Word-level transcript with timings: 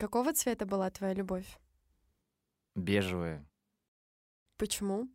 Какого 0.00 0.32
цвета 0.32 0.64
была 0.64 0.88
твоя 0.88 1.12
любовь? 1.12 1.60
Бежевая. 2.74 3.46
Почему? 4.56 5.10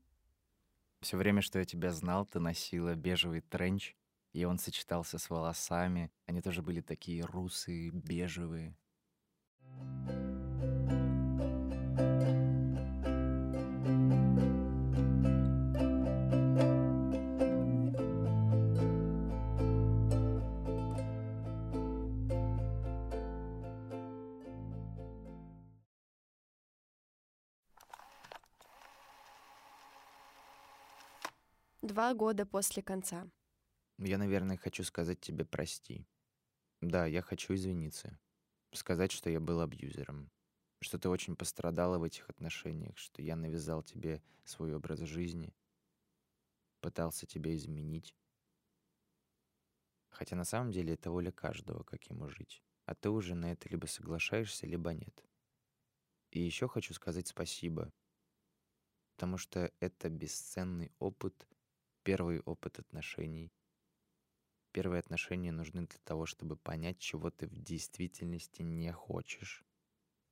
Все 1.01 1.17
время, 1.17 1.41
что 1.41 1.57
я 1.57 1.65
тебя 1.65 1.91
знал, 1.91 2.27
ты 2.27 2.39
носила 2.39 2.93
бежевый 2.93 3.41
тренч, 3.41 3.95
и 4.31 4.45
он 4.45 4.59
сочетался 4.59 5.17
с 5.17 5.27
волосами. 5.31 6.11
Они 6.27 6.39
тоже 6.39 6.61
были 6.61 6.81
такие 6.81 7.25
русые, 7.25 7.89
бежевые. 7.89 8.77
Два 31.95 32.13
года 32.13 32.45
после 32.45 32.83
конца. 32.83 33.25
Я, 33.99 34.17
наверное, 34.17 34.57
хочу 34.57 34.83
сказать 34.83 35.21
тебе 35.21 35.45
прости. 35.45 36.05
Да, 36.81 37.05
я 37.05 37.21
хочу 37.21 37.53
извиниться. 37.53 38.19
Сказать, 38.73 39.13
что 39.13 39.29
я 39.29 39.39
был 39.39 39.61
абьюзером. 39.61 40.29
Что 40.81 40.99
ты 40.99 41.07
очень 41.07 41.37
пострадала 41.37 41.97
в 41.97 42.03
этих 42.03 42.29
отношениях, 42.29 42.97
что 42.97 43.21
я 43.21 43.37
навязал 43.37 43.81
тебе 43.81 44.21
свой 44.43 44.75
образ 44.75 44.99
жизни, 44.99 45.55
пытался 46.81 47.27
тебя 47.27 47.55
изменить. 47.55 48.13
Хотя 50.09 50.35
на 50.35 50.43
самом 50.43 50.73
деле 50.73 50.95
это 50.95 51.11
воля 51.11 51.31
каждого, 51.31 51.83
как 51.83 52.03
ему 52.09 52.27
жить. 52.27 52.61
А 52.83 52.93
ты 52.93 53.09
уже 53.09 53.35
на 53.35 53.53
это 53.53 53.69
либо 53.69 53.85
соглашаешься, 53.85 54.67
либо 54.67 54.93
нет. 54.93 55.23
И 56.31 56.41
еще 56.41 56.67
хочу 56.67 56.93
сказать 56.93 57.29
спасибо, 57.29 57.93
потому 59.15 59.37
что 59.37 59.71
это 59.79 60.09
бесценный 60.09 60.91
опыт, 60.99 61.47
первый 62.05 62.39
опыт 62.41 62.77
отношений. 62.79 63.51
Первые 64.71 64.99
отношения 64.99 65.51
нужны 65.51 65.87
для 65.87 65.99
того, 66.03 66.27
чтобы 66.27 66.55
понять, 66.55 66.99
чего 66.99 67.31
ты 67.31 67.47
в 67.47 67.57
действительности 67.57 68.61
не 68.61 68.93
хочешь. 68.93 69.65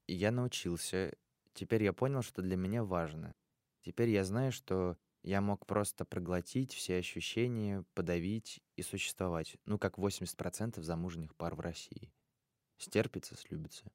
И 0.06 0.14
я 0.14 0.32
научился. 0.32 1.18
Теперь 1.54 1.84
я 1.84 1.92
понял, 1.92 2.22
что 2.22 2.42
для 2.44 2.58
меня 2.58 2.84
важно. 2.84 3.34
Теперь 3.82 4.10
я 4.10 4.24
знаю, 4.24 4.52
что 4.52 4.98
я 5.24 5.42
мог 5.42 5.66
просто 5.66 6.06
проглотить 6.06 6.74
все 6.74 6.98
ощущения, 6.98 7.84
подавить 7.96 8.62
и 8.76 8.84
существовать. 8.84 9.58
Ну, 9.66 9.80
как 9.80 9.98
80% 9.98 10.80
замужних 10.82 11.36
пар 11.36 11.56
в 11.56 11.60
России. 11.60 12.14
Стерпится, 12.78 13.36
слюбится. 13.36 13.92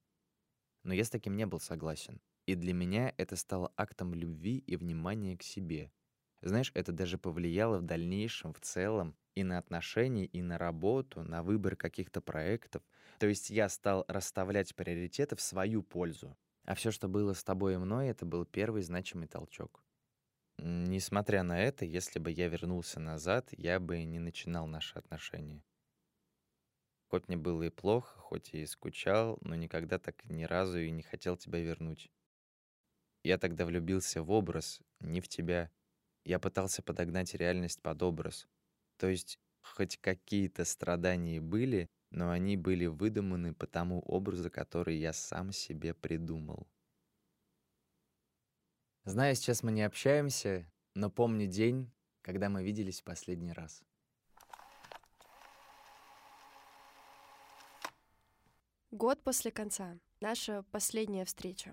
Но 0.82 0.94
я 0.94 1.04
с 1.04 1.10
таким 1.10 1.36
не 1.36 1.46
был 1.46 1.60
согласен. 1.60 2.20
И 2.46 2.56
для 2.56 2.72
меня 2.72 3.14
это 3.18 3.36
стало 3.36 3.72
актом 3.76 4.14
любви 4.14 4.58
и 4.58 4.76
внимания 4.76 5.36
к 5.36 5.42
себе. 5.44 5.92
Знаешь, 6.40 6.70
это 6.74 6.92
даже 6.92 7.18
повлияло 7.18 7.78
в 7.78 7.82
дальнейшем, 7.82 8.52
в 8.52 8.60
целом, 8.60 9.16
и 9.34 9.42
на 9.44 9.58
отношения, 9.58 10.26
и 10.26 10.42
на 10.42 10.58
работу, 10.58 11.22
на 11.22 11.42
выбор 11.42 11.76
каких-то 11.76 12.20
проектов. 12.20 12.82
То 13.18 13.26
есть 13.26 13.50
я 13.50 13.68
стал 13.68 14.04
расставлять 14.08 14.74
приоритеты 14.74 15.36
в 15.36 15.40
свою 15.40 15.82
пользу. 15.82 16.36
А 16.64 16.74
все, 16.74 16.90
что 16.90 17.08
было 17.08 17.32
с 17.32 17.42
тобой 17.42 17.74
и 17.74 17.78
мной, 17.78 18.08
это 18.08 18.26
был 18.26 18.44
первый 18.44 18.82
значимый 18.82 19.26
толчок. 19.26 19.82
Несмотря 20.58 21.44
на 21.44 21.60
это, 21.60 21.84
если 21.84 22.18
бы 22.18 22.30
я 22.30 22.48
вернулся 22.48 22.98
назад, 22.98 23.48
я 23.52 23.78
бы 23.78 24.02
не 24.02 24.18
начинал 24.18 24.66
наши 24.66 24.98
отношения. 24.98 25.62
Хоть 27.08 27.28
мне 27.28 27.36
было 27.36 27.62
и 27.62 27.70
плохо, 27.70 28.18
хоть 28.18 28.52
и 28.52 28.66
скучал, 28.66 29.38
но 29.40 29.54
никогда 29.54 29.98
так 29.98 30.24
ни 30.24 30.44
разу 30.44 30.78
и 30.78 30.90
не 30.90 31.02
хотел 31.02 31.36
тебя 31.36 31.60
вернуть. 31.60 32.10
Я 33.22 33.38
тогда 33.38 33.64
влюбился 33.64 34.22
в 34.22 34.30
образ, 34.30 34.80
не 35.00 35.20
в 35.20 35.28
тебя. 35.28 35.70
Я 36.24 36.38
пытался 36.38 36.82
подогнать 36.82 37.34
реальность 37.34 37.80
под 37.80 38.02
образ. 38.02 38.46
То 38.96 39.08
есть 39.08 39.38
хоть 39.62 39.96
какие-то 39.98 40.64
страдания 40.64 41.40
были, 41.40 41.88
но 42.10 42.30
они 42.30 42.56
были 42.56 42.86
выдуманы 42.86 43.54
по 43.54 43.66
тому 43.66 44.00
образу, 44.00 44.50
который 44.50 44.96
я 44.96 45.12
сам 45.12 45.52
себе 45.52 45.94
придумал. 45.94 46.66
Знаю, 49.04 49.34
сейчас 49.36 49.62
мы 49.62 49.72
не 49.72 49.82
общаемся, 49.82 50.70
но 50.94 51.10
помню 51.10 51.46
день, 51.46 51.90
когда 52.22 52.48
мы 52.48 52.62
виделись 52.62 53.00
в 53.00 53.04
последний 53.04 53.52
раз. 53.52 53.82
Год 58.90 59.22
после 59.22 59.50
конца. 59.50 59.98
Наша 60.20 60.62
последняя 60.72 61.24
встреча. 61.24 61.72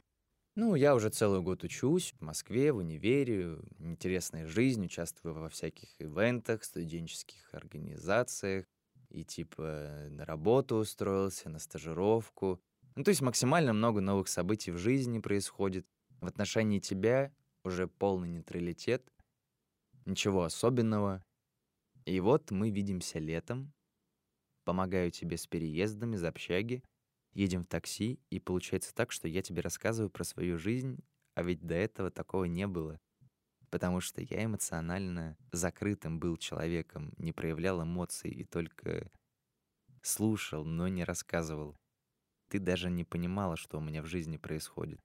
Ну, 0.57 0.75
я 0.75 0.95
уже 0.95 1.09
целый 1.09 1.41
год 1.41 1.65
учусь 1.65 2.13
в 2.17 2.21
Москве, 2.21 2.71
в 2.71 2.77
универе, 2.77 3.57
интересная 3.79 4.47
жизнь, 4.47 4.85
участвую 4.85 5.35
во 5.35 5.49
всяких 5.49 5.89
ивентах, 5.99 6.63
студенческих 6.63 7.53
организациях, 7.53 8.65
и 9.09 9.25
типа 9.25 10.07
на 10.09 10.25
работу 10.25 10.77
устроился, 10.77 11.49
на 11.49 11.59
стажировку. 11.59 12.61
Ну, 12.95 13.03
то 13.03 13.09
есть 13.09 13.21
максимально 13.21 13.73
много 13.73 13.99
новых 13.99 14.29
событий 14.29 14.71
в 14.71 14.77
жизни 14.77 15.19
происходит. 15.19 15.85
В 16.21 16.25
отношении 16.25 16.79
тебя 16.79 17.33
уже 17.65 17.89
полный 17.89 18.29
нейтралитет, 18.29 19.11
ничего 20.05 20.43
особенного. 20.43 21.21
И 22.05 22.21
вот 22.21 22.51
мы 22.51 22.69
видимся 22.69 23.19
летом, 23.19 23.73
помогаю 24.63 25.11
тебе 25.11 25.35
с 25.35 25.47
переездом 25.47 26.13
из 26.13 26.23
общаги, 26.23 26.81
едем 27.35 27.63
в 27.63 27.67
такси, 27.67 28.19
и 28.31 28.39
получается 28.39 28.95
так, 28.95 29.11
что 29.11 29.27
я 29.27 29.43
тебе 29.43 29.61
рассказываю 29.61 30.09
про 30.09 30.23
свою 30.23 30.57
жизнь, 30.57 30.97
а 31.35 31.43
ведь 31.43 31.61
до 31.61 31.75
этого 31.75 32.09
такого 32.09 32.45
не 32.45 32.65
было. 32.65 32.99
Потому 33.69 33.99
что 33.99 34.21
я 34.21 34.45
эмоционально 34.45 35.37
закрытым 35.51 36.19
был 36.19 36.37
человеком, 36.37 37.13
не 37.17 37.33
проявлял 37.33 37.83
эмоций 37.83 38.31
и 38.31 38.45
только 38.45 39.11
слушал, 40.01 40.63
но 40.63 40.87
не 40.87 41.03
рассказывал. 41.03 41.77
Ты 42.49 42.59
даже 42.59 42.89
не 42.89 43.03
понимала, 43.03 43.57
что 43.57 43.79
у 43.79 43.81
меня 43.81 44.01
в 44.01 44.05
жизни 44.05 44.37
происходит. 44.37 45.01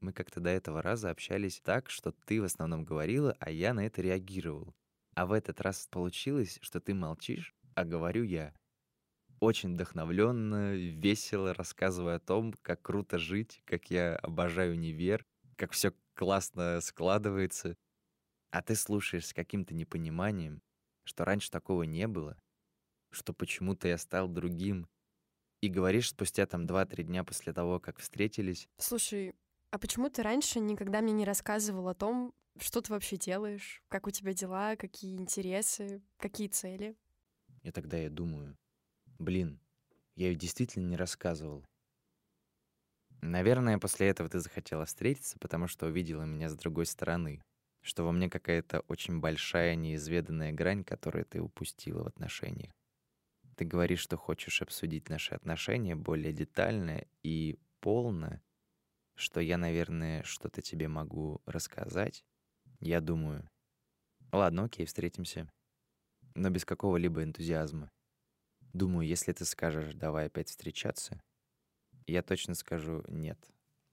Мы 0.00 0.12
как-то 0.12 0.40
до 0.40 0.50
этого 0.50 0.82
раза 0.82 1.10
общались 1.10 1.60
так, 1.60 1.90
что 1.90 2.12
ты 2.12 2.40
в 2.40 2.44
основном 2.44 2.84
говорила, 2.84 3.36
а 3.40 3.50
я 3.50 3.74
на 3.74 3.84
это 3.84 4.00
реагировал. 4.02 4.74
А 5.14 5.26
в 5.26 5.32
этот 5.32 5.60
раз 5.60 5.88
получилось, 5.90 6.58
что 6.62 6.80
ты 6.80 6.94
молчишь, 6.94 7.54
а 7.74 7.84
говорю 7.84 8.22
я 8.22 8.54
очень 9.40 9.74
вдохновленно, 9.74 10.74
весело 10.74 11.54
рассказывая 11.54 12.16
о 12.16 12.20
том, 12.20 12.52
как 12.62 12.82
круто 12.82 13.18
жить, 13.18 13.62
как 13.64 13.90
я 13.90 14.16
обожаю 14.16 14.74
универ, 14.74 15.24
как 15.56 15.72
все 15.72 15.92
классно 16.14 16.80
складывается. 16.80 17.76
А 18.50 18.62
ты 18.62 18.74
слушаешь 18.74 19.26
с 19.26 19.32
каким-то 19.32 19.74
непониманием, 19.74 20.62
что 21.04 21.24
раньше 21.24 21.50
такого 21.50 21.84
не 21.84 22.06
было, 22.06 22.38
что 23.10 23.32
почему-то 23.32 23.88
я 23.88 23.96
стал 23.96 24.28
другим, 24.28 24.88
и 25.60 25.68
говоришь 25.68 26.10
спустя 26.10 26.46
там 26.46 26.66
2-3 26.66 27.02
дня 27.04 27.24
после 27.24 27.52
того, 27.52 27.80
как 27.80 27.98
встретились. 27.98 28.68
Слушай, 28.78 29.34
а 29.70 29.78
почему 29.78 30.08
ты 30.08 30.22
раньше 30.22 30.58
никогда 30.58 31.00
мне 31.00 31.12
не 31.12 31.24
рассказывал 31.24 31.88
о 31.88 31.94
том, 31.94 32.34
что 32.58 32.80
ты 32.80 32.92
вообще 32.92 33.16
делаешь, 33.16 33.82
как 33.88 34.06
у 34.06 34.10
тебя 34.10 34.32
дела, 34.32 34.76
какие 34.76 35.16
интересы, 35.16 36.02
какие 36.18 36.48
цели? 36.48 36.96
И 37.62 37.70
тогда 37.70 37.96
я 37.96 38.10
думаю, 38.10 38.56
Блин, 39.20 39.60
я 40.16 40.28
ее 40.28 40.34
действительно 40.34 40.86
не 40.88 40.96
рассказывал. 40.96 41.62
Наверное, 43.20 43.78
после 43.78 44.08
этого 44.08 44.30
ты 44.30 44.40
захотела 44.40 44.86
встретиться, 44.86 45.38
потому 45.38 45.68
что 45.68 45.86
увидела 45.86 46.22
меня 46.22 46.48
с 46.48 46.56
другой 46.56 46.86
стороны, 46.86 47.42
что 47.82 48.04
во 48.04 48.12
мне 48.12 48.30
какая-то 48.30 48.80
очень 48.88 49.20
большая 49.20 49.74
неизведанная 49.74 50.52
грань, 50.52 50.84
которую 50.84 51.26
ты 51.26 51.42
упустила 51.42 52.02
в 52.02 52.06
отношениях. 52.06 52.72
Ты 53.56 53.66
говоришь, 53.66 54.00
что 54.00 54.16
хочешь 54.16 54.62
обсудить 54.62 55.10
наши 55.10 55.34
отношения 55.34 55.94
более 55.94 56.32
детально 56.32 57.04
и 57.22 57.58
полно, 57.80 58.40
что 59.16 59.40
я, 59.40 59.58
наверное, 59.58 60.22
что-то 60.22 60.62
тебе 60.62 60.88
могу 60.88 61.42
рассказать. 61.44 62.24
Я 62.80 63.02
думаю, 63.02 63.46
ладно, 64.32 64.64
окей, 64.64 64.86
встретимся. 64.86 65.46
Но 66.34 66.48
без 66.48 66.64
какого-либо 66.64 67.22
энтузиазма. 67.22 67.90
Думаю, 68.72 69.06
если 69.06 69.32
ты 69.32 69.44
скажешь 69.44 69.94
«давай 69.94 70.26
опять 70.26 70.48
встречаться», 70.48 71.20
я 72.06 72.22
точно 72.22 72.54
скажу 72.54 73.04
«нет, 73.08 73.38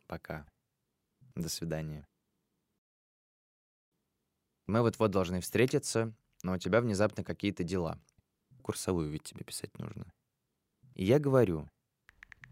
пока, 0.06 0.46
до 1.36 1.50
свидания». 1.50 2.08
Мы 4.68 4.82
вот-вот 4.82 5.12
должны 5.12 5.40
встретиться, 5.40 6.14
но 6.44 6.54
у 6.54 6.58
тебя 6.58 6.82
внезапно 6.82 7.24
какие-то 7.24 7.64
дела. 7.64 8.00
Курсовую 8.62 9.10
ведь 9.10 9.24
тебе 9.24 9.46
писать 9.46 9.78
нужно. 9.80 10.12
И 10.94 11.06
я 11.06 11.20
говорю, 11.20 11.70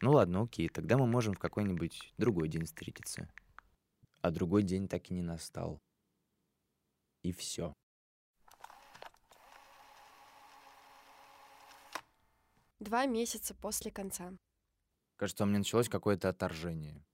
ну 0.01 0.13
ладно, 0.13 0.43
окей, 0.43 0.69
тогда 0.69 0.97
мы 0.97 1.07
можем 1.07 1.33
в 1.33 1.39
какой-нибудь 1.39 2.13
другой 2.17 2.47
день 2.47 2.65
встретиться. 2.65 3.29
А 4.21 4.31
другой 4.31 4.63
день 4.63 4.87
так 4.87 5.11
и 5.11 5.13
не 5.13 5.21
настал. 5.21 5.81
И 7.21 7.31
все. 7.31 7.73
Два 12.79 13.05
месяца 13.05 13.55
после 13.55 13.89
конца. 13.89 14.33
Кажется, 15.15 15.43
у 15.43 15.47
меня 15.47 15.59
началось 15.59 15.87
какое-то 15.87 16.27
отторжение. 16.27 17.05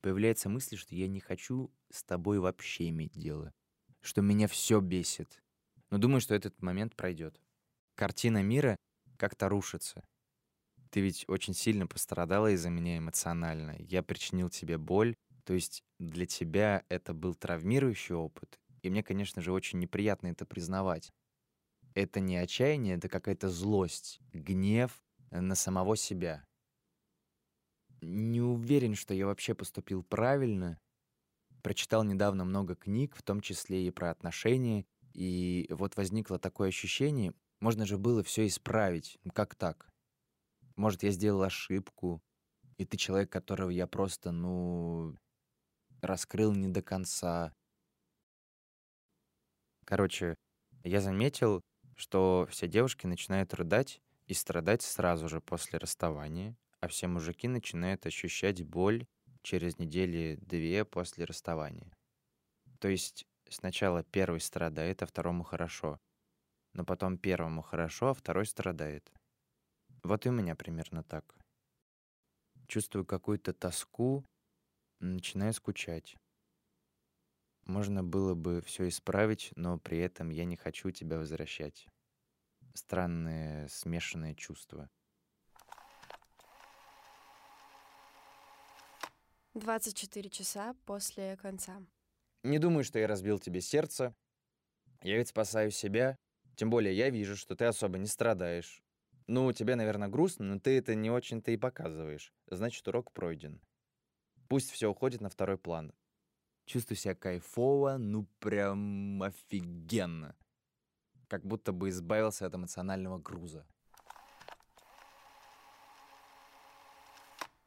Появляется 0.00 0.48
мысль, 0.48 0.76
что 0.76 0.94
я 0.94 1.06
не 1.06 1.20
хочу 1.20 1.72
с 1.90 2.02
тобой 2.02 2.40
вообще 2.40 2.88
иметь 2.88 3.12
дело. 3.12 3.52
Что 4.00 4.22
меня 4.22 4.48
все 4.48 4.80
бесит. 4.80 5.40
Но 5.90 5.98
думаю, 5.98 6.20
что 6.20 6.34
этот 6.34 6.60
момент 6.62 6.96
пройдет. 6.96 7.40
Картина 7.94 8.42
мира 8.42 8.76
как-то 9.16 9.48
рушится. 9.48 10.04
Ты 10.90 11.00
ведь 11.00 11.24
очень 11.28 11.54
сильно 11.54 11.86
пострадала 11.86 12.50
из-за 12.50 12.70
меня 12.70 12.98
эмоционально. 12.98 13.76
Я 13.78 14.02
причинил 14.02 14.48
тебе 14.48 14.78
боль. 14.78 15.14
То 15.44 15.54
есть 15.54 15.82
для 15.98 16.26
тебя 16.26 16.84
это 16.88 17.14
был 17.14 17.34
травмирующий 17.34 18.14
опыт. 18.14 18.58
И 18.82 18.90
мне, 18.90 19.02
конечно 19.02 19.42
же, 19.42 19.52
очень 19.52 19.78
неприятно 19.78 20.28
это 20.28 20.44
признавать. 20.44 21.12
Это 21.98 22.20
не 22.20 22.36
отчаяние, 22.36 22.94
это 22.94 23.08
какая-то 23.08 23.48
злость, 23.48 24.20
гнев 24.32 25.02
на 25.32 25.56
самого 25.56 25.96
себя. 25.96 26.46
Не 28.00 28.40
уверен, 28.40 28.94
что 28.94 29.14
я 29.14 29.26
вообще 29.26 29.52
поступил 29.52 30.04
правильно. 30.04 30.78
Прочитал 31.60 32.04
недавно 32.04 32.44
много 32.44 32.76
книг, 32.76 33.16
в 33.16 33.24
том 33.24 33.40
числе 33.40 33.84
и 33.84 33.90
про 33.90 34.12
отношения, 34.12 34.86
и 35.12 35.66
вот 35.70 35.96
возникло 35.96 36.38
такое 36.38 36.68
ощущение, 36.68 37.34
можно 37.58 37.84
же 37.84 37.98
было 37.98 38.22
все 38.22 38.46
исправить. 38.46 39.18
Ну, 39.24 39.32
как 39.32 39.56
так? 39.56 39.92
Может, 40.76 41.02
я 41.02 41.10
сделал 41.10 41.42
ошибку, 41.42 42.22
и 42.76 42.84
ты 42.84 42.96
человек, 42.96 43.32
которого 43.32 43.70
я 43.70 43.88
просто, 43.88 44.30
ну, 44.30 45.16
раскрыл 46.00 46.54
не 46.54 46.68
до 46.68 46.80
конца. 46.80 47.52
Короче, 49.84 50.36
я 50.84 51.00
заметил, 51.00 51.60
что 51.98 52.46
все 52.48 52.68
девушки 52.68 53.06
начинают 53.06 53.52
рыдать 53.54 54.00
и 54.26 54.34
страдать 54.34 54.82
сразу 54.82 55.28
же 55.28 55.40
после 55.40 55.78
расставания, 55.78 56.56
а 56.80 56.86
все 56.86 57.08
мужики 57.08 57.48
начинают 57.48 58.06
ощущать 58.06 58.62
боль 58.62 59.06
через 59.42 59.78
недели-две 59.78 60.84
после 60.84 61.24
расставания. 61.24 61.92
То 62.78 62.86
есть 62.88 63.26
сначала 63.48 64.04
первый 64.04 64.40
страдает, 64.40 65.02
а 65.02 65.06
второму 65.06 65.42
хорошо. 65.42 65.98
Но 66.72 66.84
потом 66.84 67.18
первому 67.18 67.62
хорошо, 67.62 68.10
а 68.10 68.14
второй 68.14 68.46
страдает. 68.46 69.10
Вот 70.04 70.24
и 70.24 70.28
у 70.28 70.32
меня 70.32 70.54
примерно 70.54 71.02
так. 71.02 71.34
Чувствую 72.68 73.04
какую-то 73.04 73.52
тоску, 73.52 74.24
начинаю 75.00 75.52
скучать. 75.52 76.16
Можно 77.68 78.02
было 78.02 78.34
бы 78.34 78.62
все 78.62 78.88
исправить, 78.88 79.52
но 79.54 79.78
при 79.78 79.98
этом 79.98 80.30
я 80.30 80.46
не 80.46 80.56
хочу 80.56 80.90
тебя 80.90 81.18
возвращать. 81.18 81.86
Странные 82.74 83.68
смешанные 83.68 84.34
чувства. 84.34 84.88
24 89.52 90.30
часа 90.30 90.74
после 90.86 91.36
конца. 91.36 91.82
Не 92.42 92.58
думаю, 92.58 92.84
что 92.84 92.98
я 92.98 93.06
разбил 93.06 93.38
тебе 93.38 93.60
сердце. 93.60 94.14
Я 95.02 95.18
ведь 95.18 95.28
спасаю 95.28 95.70
себя. 95.70 96.16
Тем 96.56 96.70
более 96.70 96.96
я 96.96 97.10
вижу, 97.10 97.36
что 97.36 97.54
ты 97.54 97.66
особо 97.66 97.98
не 97.98 98.06
страдаешь. 98.06 98.82
Ну, 99.26 99.52
тебе, 99.52 99.76
наверное, 99.76 100.08
грустно, 100.08 100.46
но 100.46 100.58
ты 100.58 100.78
это 100.78 100.94
не 100.94 101.10
очень-то 101.10 101.50
и 101.50 101.58
показываешь. 101.58 102.32
Значит, 102.46 102.88
урок 102.88 103.12
пройден. 103.12 103.60
Пусть 104.48 104.70
все 104.70 104.88
уходит 104.88 105.20
на 105.20 105.28
второй 105.28 105.58
план. 105.58 105.92
Чувствую 106.68 106.98
себя 106.98 107.14
кайфово, 107.14 107.96
ну 107.96 108.26
прям 108.40 109.22
офигенно. 109.22 110.36
Как 111.26 111.42
будто 111.42 111.72
бы 111.72 111.88
избавился 111.88 112.44
от 112.44 112.54
эмоционального 112.54 113.18
груза. 113.18 113.66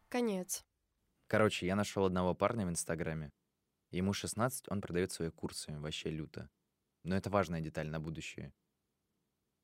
Конец. 0.08 0.64
Короче, 1.26 1.66
я 1.66 1.76
нашел 1.76 2.06
одного 2.06 2.36
парня 2.36 2.68
в 2.68 2.70
Инстаграме. 2.70 3.32
Ему 3.90 4.14
16, 4.14 4.70
он 4.70 4.82
продает 4.82 5.12
свои 5.12 5.32
курсы, 5.32 5.76
вообще 5.80 6.12
люто. 6.12 6.48
Но 7.04 7.16
это 7.16 7.32
важная 7.32 7.60
деталь 7.60 7.90
на 7.90 8.00
будущее. 8.00 8.54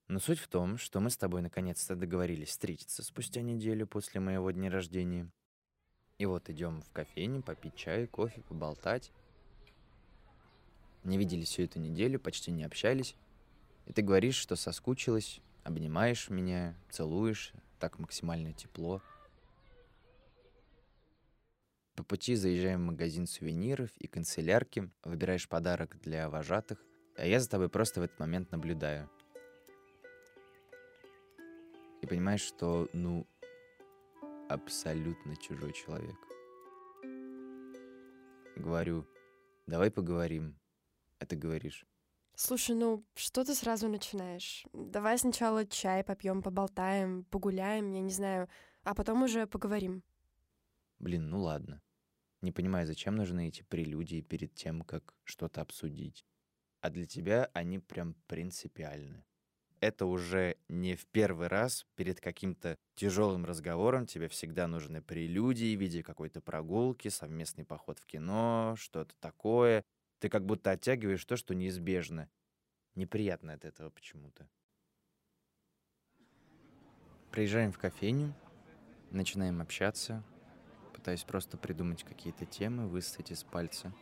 Но 0.07 0.17
суть 0.19 0.39
в 0.39 0.47
том, 0.47 0.79
что 0.79 0.99
мы 0.99 1.11
с 1.11 1.17
тобой 1.17 1.43
наконец-то 1.43 1.95
договорились 1.95 2.49
встретиться 2.49 3.03
спустя 3.03 3.41
неделю 3.41 3.85
после 3.85 4.19
моего 4.19 4.49
дня 4.49 4.71
рождения. 4.71 5.31
И 6.17 6.25
вот 6.25 6.49
идем 6.49 6.81
в 6.81 6.91
кофейню 6.91 7.43
попить 7.43 7.75
чай, 7.75 8.07
кофе, 8.07 8.41
поболтать. 8.41 9.11
Не 11.07 11.17
виделись 11.17 11.47
всю 11.47 11.63
эту 11.63 11.79
неделю, 11.79 12.19
почти 12.19 12.51
не 12.51 12.63
общались. 12.63 13.15
И 13.85 13.93
ты 13.93 14.01
говоришь, 14.01 14.35
что 14.35 14.55
соскучилась, 14.55 15.41
обнимаешь 15.63 16.29
меня, 16.29 16.75
целуешь, 16.89 17.53
так 17.79 17.97
максимально 17.97 18.53
тепло. 18.53 19.01
По 21.95 22.03
пути 22.03 22.35
заезжаем 22.35 22.81
в 22.81 22.91
магазин 22.91 23.25
сувениров 23.25 23.89
и 23.97 24.07
канцелярки, 24.07 24.91
выбираешь 25.03 25.49
подарок 25.49 25.99
для 26.01 26.29
вожатых, 26.29 26.77
а 27.15 27.25
я 27.25 27.39
за 27.39 27.49
тобой 27.49 27.69
просто 27.69 28.01
в 28.01 28.03
этот 28.03 28.19
момент 28.19 28.51
наблюдаю— 28.51 29.09
и 32.01 32.05
понимаешь, 32.05 32.41
что, 32.41 32.87
ну, 32.93 33.27
абсолютно 34.49 35.35
чужой 35.35 35.73
человек. 35.73 36.15
Говорю, 38.55 39.05
давай 39.65 39.91
поговорим. 39.91 40.55
Ты 41.25 41.35
говоришь. 41.35 41.85
Слушай, 42.35 42.75
ну 42.75 43.03
что 43.15 43.43
ты 43.43 43.55
сразу 43.55 43.87
начинаешь? 43.87 44.65
Давай 44.73 45.17
сначала 45.17 45.65
чай 45.65 46.03
попьем, 46.03 46.43
поболтаем, 46.43 47.23
погуляем, 47.25 47.91
я 47.91 48.01
не 48.01 48.11
знаю, 48.11 48.47
а 48.83 48.93
потом 48.93 49.23
уже 49.23 49.47
поговорим. 49.47 50.03
Блин, 50.99 51.29
ну 51.29 51.41
ладно. 51.41 51.81
Не 52.41 52.51
понимаю, 52.51 52.85
зачем 52.85 53.15
нужны 53.15 53.47
эти 53.47 53.63
прелюдии 53.63 54.21
перед 54.21 54.53
тем, 54.53 54.83
как 54.83 55.15
что-то 55.23 55.61
обсудить. 55.61 56.25
А 56.81 56.89
для 56.89 57.05
тебя 57.05 57.49
они 57.53 57.79
прям 57.79 58.13
принципиальны 58.27 59.25
это 59.79 60.05
уже 60.05 60.57
не 60.67 60.95
в 60.95 61.05
первый 61.07 61.47
раз 61.47 61.85
перед 61.95 62.19
каким-то 62.19 62.77
тяжелым 62.95 63.45
разговором 63.45 64.05
тебе 64.05 64.27
всегда 64.27 64.67
нужны 64.67 65.01
прелюдии 65.01 65.75
в 65.75 65.79
виде 65.79 66.03
какой-то 66.03 66.41
прогулки, 66.41 67.09
совместный 67.09 67.65
поход 67.65 67.99
в 67.99 68.05
кино, 68.05 68.75
что-то 68.77 69.13
такое. 69.19 69.83
Ты 70.19 70.29
как 70.29 70.45
будто 70.45 70.71
оттягиваешь 70.71 71.23
то, 71.25 71.35
что 71.35 71.53
неизбежно. 71.53 72.29
Неприятно 72.95 73.53
от 73.53 73.65
этого 73.65 73.89
почему-то. 73.89 74.47
Приезжаем 77.31 77.71
в 77.71 77.77
кофейню, 77.77 78.33
начинаем 79.11 79.61
общаться, 79.61 80.23
пытаюсь 80.93 81.23
просто 81.23 81.57
придумать 81.57 82.03
какие-то 82.03 82.45
темы, 82.45 82.87
высосать 82.87 83.31
из 83.31 83.43
пальца 83.43 83.93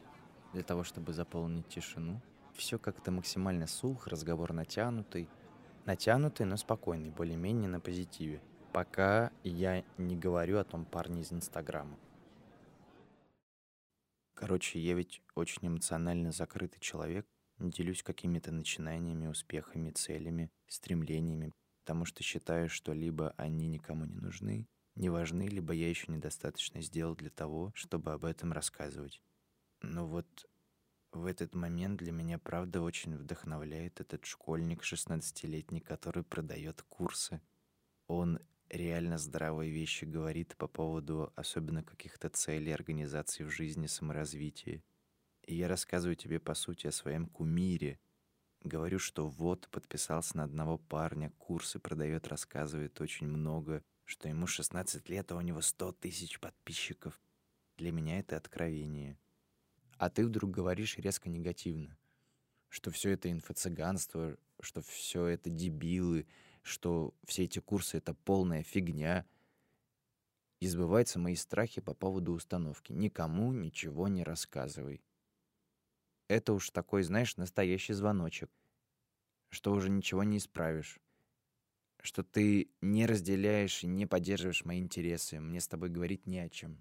для 0.53 0.63
того, 0.63 0.83
чтобы 0.83 1.11
заполнить 1.11 1.67
тишину. 1.67 2.21
Все 2.53 2.79
как-то 2.79 3.11
максимально 3.11 3.67
сух, 3.67 4.07
разговор 4.07 4.53
натянутый— 4.53 5.27
Натянутый, 5.85 6.47
но 6.47 6.57
спокойный, 6.57 7.11
более-менее 7.11 7.69
на 7.69 7.79
позитиве. 7.79 8.41
Пока 8.73 9.31
я 9.43 9.83
не 9.99 10.17
говорю 10.17 10.57
о 10.57 10.63
том 10.63 10.83
парне 10.83 11.21
из 11.21 11.31
Инстаграма. 11.31 11.95
Короче, 14.35 14.79
я 14.79 14.93
ведь 14.93 15.21
очень 15.33 15.67
эмоционально 15.67 16.31
закрытый 16.31 16.81
человек, 16.81 17.25
делюсь 17.57 18.03
какими-то 18.03 18.51
начинаниями, 18.51 19.27
успехами, 19.27 19.91
целями, 19.91 20.51
стремлениями, 20.67 21.53
потому 21.83 22.03
что 22.03 22.21
считаю, 22.21 22.67
что 22.67 22.91
либо 22.91 23.33
они 23.37 23.67
никому 23.67 24.03
не 24.03 24.17
нужны, 24.17 24.67
не 24.95 25.09
важны, 25.09 25.43
либо 25.43 25.73
я 25.73 25.89
еще 25.89 26.11
недостаточно 26.11 26.81
сделал 26.81 27.15
для 27.15 27.29
того, 27.29 27.71
чтобы 27.75 28.11
об 28.11 28.25
этом 28.25 28.51
рассказывать. 28.51 29.21
Но 29.81 30.05
вот 30.05 30.49
в 31.13 31.25
этот 31.25 31.55
момент 31.55 31.99
для 31.99 32.11
меня, 32.11 32.37
правда, 32.37 32.81
очень 32.81 33.15
вдохновляет 33.15 34.01
этот 34.01 34.25
школьник 34.25 34.83
16-летний, 34.83 35.79
который 35.79 36.23
продает 36.23 36.81
курсы. 36.89 37.41
Он 38.07 38.39
реально 38.75 39.17
здравые 39.17 39.71
вещи 39.71 40.05
говорит 40.05 40.55
по 40.57 40.67
поводу 40.67 41.31
особенно 41.35 41.83
каких-то 41.83 42.29
целей 42.29 42.71
организации 42.71 43.43
в 43.43 43.49
жизни, 43.49 43.87
саморазвития. 43.87 44.83
И 45.43 45.55
я 45.55 45.67
рассказываю 45.67 46.15
тебе, 46.15 46.39
по 46.39 46.53
сути, 46.53 46.87
о 46.87 46.91
своем 46.91 47.27
кумире. 47.27 47.99
Говорю, 48.61 48.99
что 48.99 49.27
вот, 49.27 49.67
подписался 49.69 50.37
на 50.37 50.43
одного 50.43 50.77
парня, 50.77 51.31
курсы 51.37 51.79
продает, 51.79 52.27
рассказывает 52.27 52.99
очень 52.99 53.27
много, 53.27 53.83
что 54.05 54.27
ему 54.27 54.47
16 54.47 55.07
лет, 55.09 55.31
а 55.31 55.35
у 55.35 55.41
него 55.41 55.61
100 55.61 55.91
тысяч 55.93 56.39
подписчиков. 56.39 57.19
Для 57.77 57.91
меня 57.91 58.19
это 58.19 58.37
откровение. 58.37 59.17
А 59.97 60.09
ты 60.09 60.25
вдруг 60.25 60.51
говоришь 60.51 60.97
резко 60.97 61.29
негативно, 61.29 61.97
что 62.69 62.91
все 62.91 63.11
это 63.11 63.31
инфо-цыганство, 63.31 64.37
что 64.61 64.81
все 64.81 65.27
это 65.27 65.49
дебилы, 65.49 66.27
что 66.65 67.13
все 67.25 67.43
эти 67.43 67.59
курсы— 67.59 67.97
это 67.99 68.13
полная 68.13 68.63
фигня. 68.63 69.25
И 70.59 70.67
сбываются 70.67 71.19
мои 71.19 71.35
страхи 71.35 71.79
по 71.79 71.93
поводу 71.93 72.33
установки. 72.33 72.91
Никому 72.91 73.51
ничего 73.51 74.07
не 74.07 74.23
рассказывай. 74.23 75.03
Это 76.27 76.53
уж 76.53 76.71
такой, 76.71 77.03
знаешь, 77.03 77.37
настоящий 77.37 77.93
звоночек, 77.93 78.49
что 79.49 79.73
уже 79.73 79.91
ничего 79.91 80.23
не 80.23 80.37
исправишь, 80.37 80.99
что 82.01 82.23
ты 82.23 82.71
не 82.81 83.05
разделяешь 83.05 83.83
и 83.83 83.87
не 83.87 84.07
поддерживаешь 84.07 84.65
мои 84.65 84.79
интересы. 84.79 85.39
Мне 85.39 85.59
с 85.61 85.67
тобой 85.67 85.89
говорить 85.89 86.25
не 86.25 86.39
о 86.39 86.49
чем. 86.49 86.79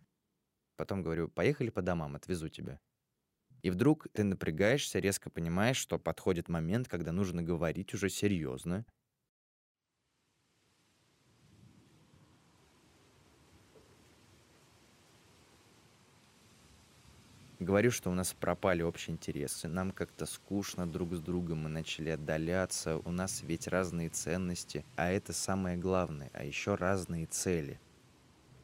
Потом 0.76 1.02
говорю, 1.02 1.28
поехали 1.28 1.68
по 1.68 1.82
домам, 1.82 2.16
отвезу 2.16 2.48
тебя. 2.48 2.80
И 3.60 3.70
вдруг 3.70 4.08
ты 4.12 4.24
напрягаешься, 4.24 4.98
резко 4.98 5.28
понимаешь, 5.28 5.76
что 5.76 5.98
подходит 5.98 6.48
момент, 6.48 6.88
когда 6.88 7.12
нужно 7.12 7.42
говорить 7.42 7.92
уже 7.92 8.08
серьезно. 8.08 8.86
Говорю, 17.64 17.90
что 17.90 18.10
у 18.10 18.14
нас 18.14 18.34
пропали 18.34 18.82
общие 18.82 19.14
интересы, 19.14 19.68
нам 19.68 19.90
как-то 19.90 20.26
скучно 20.26 20.86
друг 20.86 21.14
с 21.14 21.20
другом, 21.20 21.62
мы 21.62 21.70
начали 21.70 22.10
отдаляться, 22.10 22.98
у 22.98 23.10
нас 23.10 23.42
ведь 23.42 23.68
разные 23.68 24.10
ценности, 24.10 24.84
а 24.96 25.10
это 25.10 25.32
самое 25.32 25.78
главное, 25.78 26.30
а 26.34 26.44
еще 26.44 26.74
разные 26.74 27.24
цели. 27.24 27.80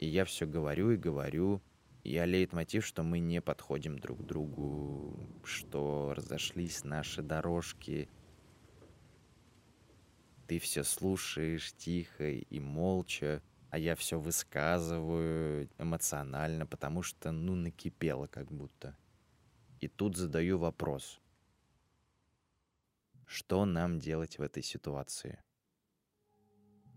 И 0.01 0.07
я 0.07 0.27
все 0.27 0.47
говорю 0.47 0.91
и 0.91 0.99
говорю, 0.99 1.63
я 2.05 2.27
мотив, 2.53 2.85
что 2.85 3.03
мы 3.03 3.21
не 3.21 3.41
подходим 3.41 3.99
друг 3.99 4.19
к 4.19 4.27
другу, 4.27 5.19
что 5.45 6.13
разошлись 6.15 6.85
наши 6.85 7.23
дорожки. 7.23 8.07
Ты 10.47 10.59
все 10.59 10.85
слушаешь 10.85 11.73
тихо 11.73 12.29
и 12.29 12.61
молча, 12.61 13.41
а 13.71 13.79
я 13.79 13.95
все 13.95 14.19
высказываю 14.19 15.69
эмоционально, 15.79 16.67
потому 16.67 17.03
что, 17.03 17.31
ну, 17.31 17.55
накипело 17.55 18.27
как 18.27 18.51
будто. 18.51 18.97
И 19.81 19.89
тут 19.89 20.17
задаю 20.17 20.59
вопрос. 20.59 21.21
Что 23.27 23.65
нам 23.65 24.01
делать 24.01 24.39
в 24.39 24.43
этой 24.43 24.63
ситуации? 24.63 25.39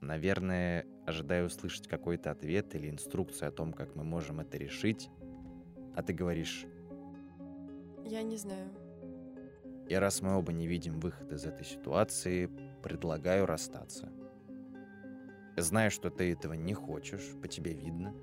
Наверное, 0.02 0.86
ожидаю 1.06 1.46
услышать 1.46 1.88
какой-то 1.88 2.32
ответ 2.32 2.74
или 2.76 2.90
инструкцию 2.90 3.50
о 3.50 3.52
том, 3.52 3.72
как 3.72 3.96
мы 3.96 4.04
можем 4.04 4.40
это 4.40 4.58
решить, 4.58 5.10
а 5.96 6.02
ты 6.02 6.12
говоришь... 6.12 6.66
Я 8.04 8.24
не 8.24 8.36
знаю. 8.36 8.70
И 9.88 9.96
раз 9.96 10.22
мы 10.22 10.36
оба 10.36 10.52
не 10.52 10.68
видим 10.68 11.00
выход 11.00 11.32
из 11.32 11.46
этой 11.46 11.66
ситуации, 11.66 12.50
предлагаю 12.82 13.46
расстаться. 13.46 14.12
Знаю, 15.56 15.92
что 15.92 16.10
ты 16.10 16.32
этого 16.32 16.54
не 16.54 16.74
хочешь, 16.74 17.34
по 17.42 17.48
тебе 17.48 17.74
видно. 17.74 18.14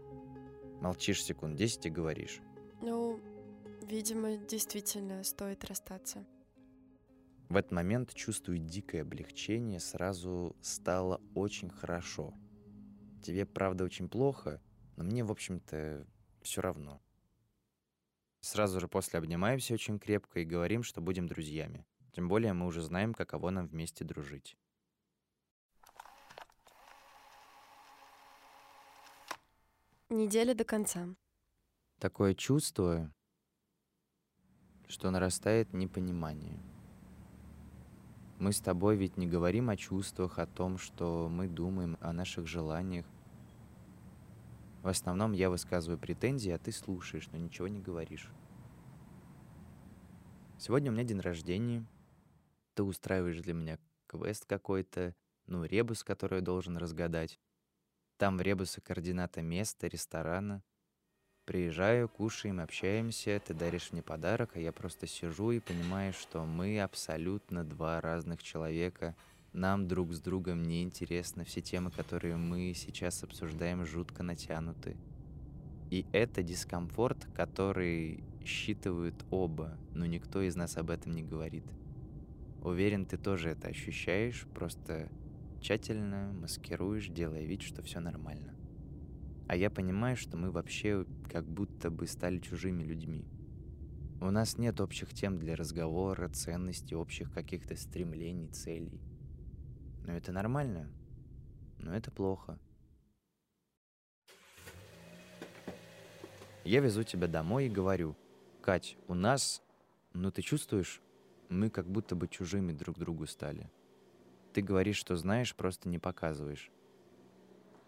Молчишь 0.80 1.22
секунд 1.22 1.56
десять 1.56 1.86
и 1.86 1.90
говоришь. 1.90 2.40
Ну, 2.82 3.20
видимо, 3.82 4.36
действительно 4.36 5.22
стоит 5.22 5.64
расстаться. 5.64 6.26
В 7.48 7.56
этот 7.56 7.72
момент 7.72 8.14
чувствую 8.14 8.58
дикое 8.58 9.02
облегчение, 9.02 9.80
сразу 9.80 10.56
стало 10.60 11.20
очень 11.34 11.70
хорошо. 11.70 12.34
Тебе, 13.22 13.46
правда, 13.46 13.84
очень 13.84 14.08
плохо, 14.08 14.62
но 14.96 15.04
мне, 15.04 15.22
в 15.24 15.30
общем-то, 15.30 16.06
все 16.42 16.60
равно. 16.60 17.00
Сразу 18.40 18.80
же 18.80 18.88
после 18.88 19.18
обнимаемся 19.18 19.74
очень 19.74 19.98
крепко 19.98 20.40
и 20.40 20.44
говорим, 20.44 20.82
что 20.82 21.00
будем 21.00 21.26
друзьями. 21.26 21.86
Тем 22.12 22.28
более 22.28 22.54
мы 22.54 22.66
уже 22.66 22.82
знаем, 22.82 23.14
каково 23.14 23.50
нам 23.50 23.66
вместе 23.66 24.04
дружить. 24.04 24.56
Неделя 30.12 30.56
до 30.56 30.64
конца. 30.64 31.06
Такое 32.00 32.34
чувство, 32.34 33.14
что 34.88 35.12
нарастает 35.12 35.72
непонимание. 35.72 36.58
Мы 38.40 38.52
с 38.52 38.58
тобой 38.58 38.96
ведь 38.96 39.16
не 39.16 39.28
говорим 39.28 39.70
о 39.70 39.76
чувствах, 39.76 40.40
о 40.40 40.48
том, 40.48 40.78
что 40.78 41.28
мы 41.30 41.46
думаем, 41.46 41.96
о 42.00 42.12
наших 42.12 42.48
желаниях. 42.48 43.06
В 44.82 44.88
основном 44.88 45.30
я 45.30 45.48
высказываю 45.48 45.96
претензии, 45.96 46.50
а 46.50 46.58
ты 46.58 46.72
слушаешь, 46.72 47.28
но 47.30 47.38
ничего 47.38 47.68
не 47.68 47.80
говоришь. 47.80 48.32
Сегодня 50.58 50.90
у 50.90 50.94
меня 50.94 51.04
день 51.04 51.20
рождения. 51.20 51.86
Ты 52.74 52.82
устраиваешь 52.82 53.42
для 53.42 53.54
меня 53.54 53.78
квест 54.08 54.44
какой-то, 54.44 55.14
ну, 55.46 55.62
ребус, 55.62 56.02
который 56.02 56.40
я 56.40 56.44
должен 56.44 56.76
разгадать. 56.76 57.38
Там 58.20 58.36
в 58.36 58.42
ребусе 58.42 58.82
координата 58.82 59.40
места, 59.40 59.86
ресторана. 59.86 60.62
Приезжаю, 61.46 62.06
кушаем, 62.06 62.60
общаемся, 62.60 63.40
ты 63.42 63.54
даришь 63.54 63.92
мне 63.92 64.02
подарок, 64.02 64.50
а 64.56 64.60
я 64.60 64.72
просто 64.72 65.06
сижу 65.06 65.52
и 65.52 65.58
понимаю, 65.58 66.12
что 66.12 66.44
мы 66.44 66.82
абсолютно 66.82 67.64
два 67.64 67.98
разных 68.02 68.42
человека. 68.42 69.16
Нам 69.54 69.88
друг 69.88 70.12
с 70.12 70.20
другом 70.20 70.64
не 70.64 70.82
интересны 70.82 71.46
все 71.46 71.62
темы, 71.62 71.90
которые 71.90 72.36
мы 72.36 72.74
сейчас 72.76 73.24
обсуждаем, 73.24 73.86
жутко 73.86 74.22
натянуты. 74.22 74.98
И 75.88 76.04
это 76.12 76.42
дискомфорт, 76.42 77.26
который 77.34 78.22
считывают 78.44 79.14
оба, 79.30 79.78
но 79.94 80.04
никто 80.04 80.42
из 80.42 80.56
нас 80.56 80.76
об 80.76 80.90
этом 80.90 81.12
не 81.12 81.22
говорит. 81.22 81.64
Уверен, 82.60 83.06
ты 83.06 83.16
тоже 83.16 83.48
это 83.48 83.68
ощущаешь, 83.68 84.46
просто 84.54 85.08
тщательно 85.60 86.32
маскируешь, 86.32 87.08
делая 87.08 87.44
вид, 87.44 87.62
что 87.62 87.82
все 87.82 88.00
нормально. 88.00 88.54
А 89.48 89.56
я 89.56 89.70
понимаю, 89.70 90.16
что 90.16 90.36
мы 90.36 90.50
вообще 90.50 91.04
как 91.28 91.44
будто 91.44 91.90
бы 91.90 92.06
стали 92.06 92.38
чужими 92.38 92.82
людьми. 92.82 93.26
У 94.20 94.30
нас 94.30 94.58
нет 94.58 94.80
общих 94.80 95.14
тем 95.14 95.38
для 95.38 95.56
разговора, 95.56 96.28
ценностей, 96.28 96.94
общих 96.94 97.32
каких-то 97.32 97.74
стремлений, 97.74 98.48
целей. 98.48 99.00
Но 100.04 100.12
это 100.12 100.30
нормально. 100.30 100.90
Но 101.78 101.94
это 101.94 102.10
плохо. 102.10 102.58
Я 106.64 106.80
везу 106.80 107.02
тебя 107.02 107.26
домой 107.26 107.66
и 107.66 107.70
говорю, 107.70 108.16
Кать, 108.60 108.98
у 109.08 109.14
нас, 109.14 109.62
ну 110.12 110.30
ты 110.30 110.42
чувствуешь, 110.42 111.00
мы 111.48 111.70
как 111.70 111.90
будто 111.90 112.14
бы 112.14 112.28
чужими 112.28 112.72
друг 112.72 112.98
другу 112.98 113.26
стали. 113.26 113.70
Ты 114.52 114.62
говоришь, 114.62 114.96
что 114.96 115.16
знаешь, 115.16 115.54
просто 115.54 115.88
не 115.88 115.98
показываешь 115.98 116.70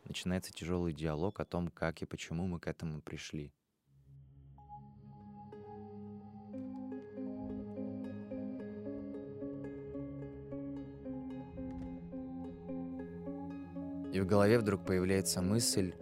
начинается 0.05 0.53
тяжелый 0.53 0.93
диалог 0.93 1.41
о 1.41 1.45
том, 1.45 1.69
как 1.69 2.03
и 2.03 2.07
почему 2.07 2.47
мы 2.47 2.59
к 2.59 2.67
этому 2.67 3.01
пришли. 3.01 3.53
И 14.13 14.21
в 14.21 14.27
голове 14.27 14.59
вдруг 14.59 14.85
появляется 14.85 15.41
мысль, 15.41 15.95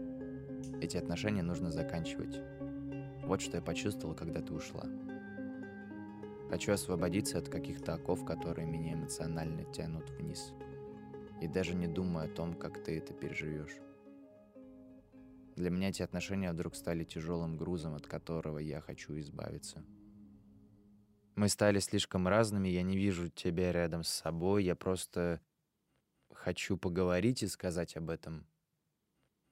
эти 0.81 0.97
отношения 0.97 1.43
нужно 1.43 1.71
заканчивать. 1.71 2.40
Вот 3.25 3.40
что 3.40 3.59
я 3.59 3.62
почувствовал, 3.62 4.17
когда 4.17 4.40
ты 4.40 4.52
ушла. 4.52 4.83
Хочу 6.50 6.73
освободиться 6.73 7.38
от 7.38 7.49
каких-то 7.49 7.95
оков, 7.95 8.25
которые 8.25 8.66
меня 8.66 8.95
эмоционально 8.95 9.62
тянут 9.73 10.11
вниз. 10.11 10.52
И 11.40 11.47
даже 11.47 11.76
не 11.76 11.87
думаю 11.87 12.26
о 12.26 12.35
том, 12.35 12.54
как 12.54 12.83
ты 12.83 12.99
это 12.99 13.14
переживешь. 13.14 13.78
Для 15.54 15.71
меня 15.71 15.90
эти 15.90 16.02
отношения 16.02 16.50
вдруг 16.50 16.75
стали 16.75 17.04
тяжелым 17.04 17.57
грузом, 17.57 17.95
от 17.95 18.09
которого 18.09 18.59
я 18.59 18.80
хочу 18.80 19.16
избавиться. 19.21 19.85
Мы 21.37 21.49
стали 21.49 21.78
слишком 21.78 22.26
разными, 22.26 22.69
я 22.69 22.83
не 22.83 22.97
вижу 22.97 23.28
тебя 23.28 23.71
рядом 23.71 24.02
с 24.02 24.09
собой, 24.09 24.64
я 24.64 24.75
просто 24.75 25.40
хочу 26.33 26.76
поговорить 26.76 27.45
и 27.45 27.47
сказать 27.47 27.97
об 27.97 28.11
этом. 28.11 28.45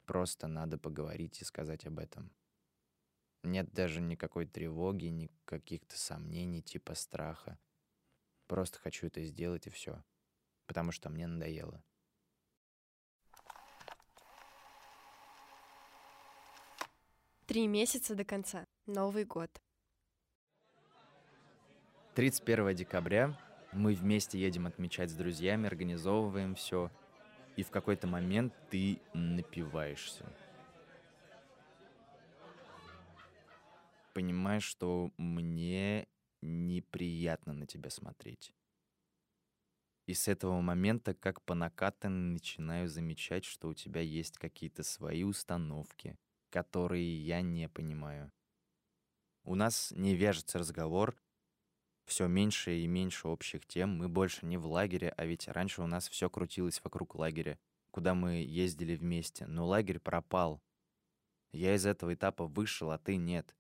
Просто 0.04 0.48
надо 0.48 0.78
поговорить 0.78 1.40
и 1.42 1.44
сказать 1.44 1.86
об 1.86 2.00
этом. 2.00 2.32
Нет 3.42 3.73
даже 3.73 4.00
никакой 4.00 4.47
тревоги, 4.47 5.07
ни 5.07 5.30
каких-то 5.45 5.99
сомнений, 5.99 6.62
типа 6.62 6.95
страха. 6.95 7.59
Просто 8.47 8.78
хочу 8.78 9.07
это 9.07 9.23
сделать 9.25 9.66
и 9.66 9.71
все. 9.71 10.02
Потому 10.66 10.92
что 10.92 11.09
мне 11.11 11.26
надоело. 11.26 11.83
Три 17.47 17.66
месяца 17.66 18.14
до 18.14 18.25
конца. 18.25 18.66
Новый 18.87 19.25
год. 19.25 19.50
31 22.14 22.75
декабря 22.75 23.38
мы 23.73 23.95
вместе 23.95 24.38
едем 24.38 24.66
отмечать 24.66 25.11
с 25.11 25.14
друзьями, 25.14 25.66
организовываем 25.66 26.54
все. 26.54 26.90
И 27.57 27.62
в 27.62 27.71
какой-то 27.71 28.07
момент 28.07 28.52
ты 28.71 29.00
напиваешься. 29.14 30.25
Понимаешь, 34.18 34.64
что 34.64 35.12
мне 35.16 36.08
неприятно 36.42 37.52
на 37.52 37.66
тебя 37.68 37.88
смотреть. 37.88 38.52
И 40.06 40.14
с 40.14 40.26
этого 40.26 40.60
момента, 40.60 41.14
как 41.14 41.40
по 41.42 41.54
накатанной, 41.54 42.32
начинаю 42.32 42.88
замечать, 42.88 43.44
что 43.44 43.68
у 43.68 43.75
тебя 43.75 44.00
есть 44.00 44.37
какие-то 44.37 44.82
свои 44.82 45.22
установки— 45.22 46.16
которые 46.50 47.25
я 47.25 47.42
не 47.42 47.68
понимаю. 47.68 48.32
У 49.44 49.54
нас 49.54 49.92
не 49.92 50.14
вяжется 50.14 50.58
разговор, 50.58 51.16
все 52.04 52.26
меньше 52.26 52.78
и 52.78 52.87
меньше 52.87 53.28
общих 53.28 53.66
тем, 53.66 53.96
мы 53.98 54.08
больше 54.08 54.46
не 54.46 54.56
в 54.56 54.66
лагере, 54.66 55.12
а 55.16 55.26
ведь 55.26 55.46
раньше 55.48 55.82
у 55.82 55.87
нас 55.87 56.08
все 56.08 56.28
крутилось 56.30 56.82
вокруг 56.82 57.14
лагеря. 57.14 57.58
куда 57.90 58.14
мы 58.14 58.42
ездили 58.42 58.96
вместе, 58.96 59.46
но 59.46 59.66
лагерь 59.66 59.98
пропал. 59.98 60.62
Я 61.52 61.75
из 61.75 61.87
этого 61.87 62.14
этапа 62.14 62.46
вышел, 62.46 62.90
а 62.90 62.98
ты 62.98 63.16
нет. 63.16 63.56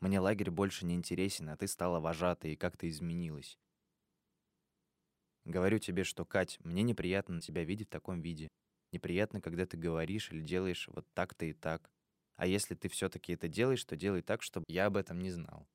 Мне 0.00 0.18
лагерь 0.18 0.50
больше 0.50 0.86
не 0.86 0.94
интересен, 0.94 1.50
а 1.50 1.56
ты 1.56 1.66
стала 1.66 2.00
вожатой, 2.00 2.52
и 2.52 2.56
как 2.56 2.76
ты 2.76 2.88
изменилась. 2.88 3.58
Говорю 5.44 5.78
тебе, 5.78 6.04
что, 6.04 6.24
Кать, 6.24 6.58
мне 6.64 6.82
неприятно 6.82 7.40
тебя 7.40 7.64
видеть 7.64 7.88
в 7.88 7.92
таком 7.92 8.20
виде. 8.20 8.48
Неприятно, 8.92 9.40
когда 9.40 9.66
ты 9.66 9.76
говоришь 9.76 10.30
или 10.32 10.42
делаешь 10.42 10.88
вот 10.88 11.06
так-то 11.14 11.44
и 11.44 11.52
так. 11.52 11.90
А 12.36 12.46
если 12.46 12.74
ты 12.74 12.88
все-таки 12.88 13.34
это 13.34 13.48
делаешь, 13.48 13.84
то 13.84 13.96
делай 13.96 14.22
так, 14.22 14.42
чтобы 14.42 14.64
я 14.68 14.86
об 14.86 14.96
этом 14.96 15.20
не 15.20 15.30
знал. 15.30 15.68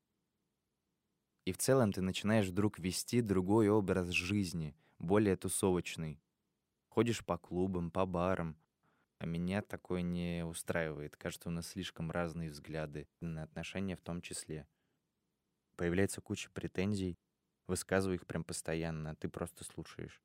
И 1.46 1.52
в 1.52 1.58
целом 1.58 1.94
ты 1.94 2.02
начинаешь 2.02 2.48
вдруг 2.48 2.80
вести 2.80 3.22
другой 3.22 3.70
образ 3.70 4.10
жизни, 4.10 4.76
более 4.98 5.36
тусовочный. 5.36 6.20
Ходишь 6.90 7.24
по 7.24 7.38
клубам, 7.38 7.92
по 7.92 8.06
барам. 8.06 8.58
А 9.26 9.28
меня 9.28 9.64
такое 9.64 10.04
не 10.04 10.46
устраивает. 10.46 11.16
Кажется, 11.16 11.50
у 11.50 11.52
нас 11.52 11.70
слишком 11.70 12.12
разные 12.12 12.52
взгляды 12.52 13.08
на 13.22 13.42
отношения 13.42 13.96
в 13.96 14.02
том 14.02 14.22
числе. 14.22 14.68
Появляется 15.78 16.22
куча 16.22 16.52
претензий, 16.52 17.18
высказываю 17.66 18.18
их 18.18 18.28
прям 18.28 18.44
постоянно, 18.44 19.10
а 19.10 19.16
ты 19.16 19.28
просто 19.28 19.64
слушаешь. 19.64 20.22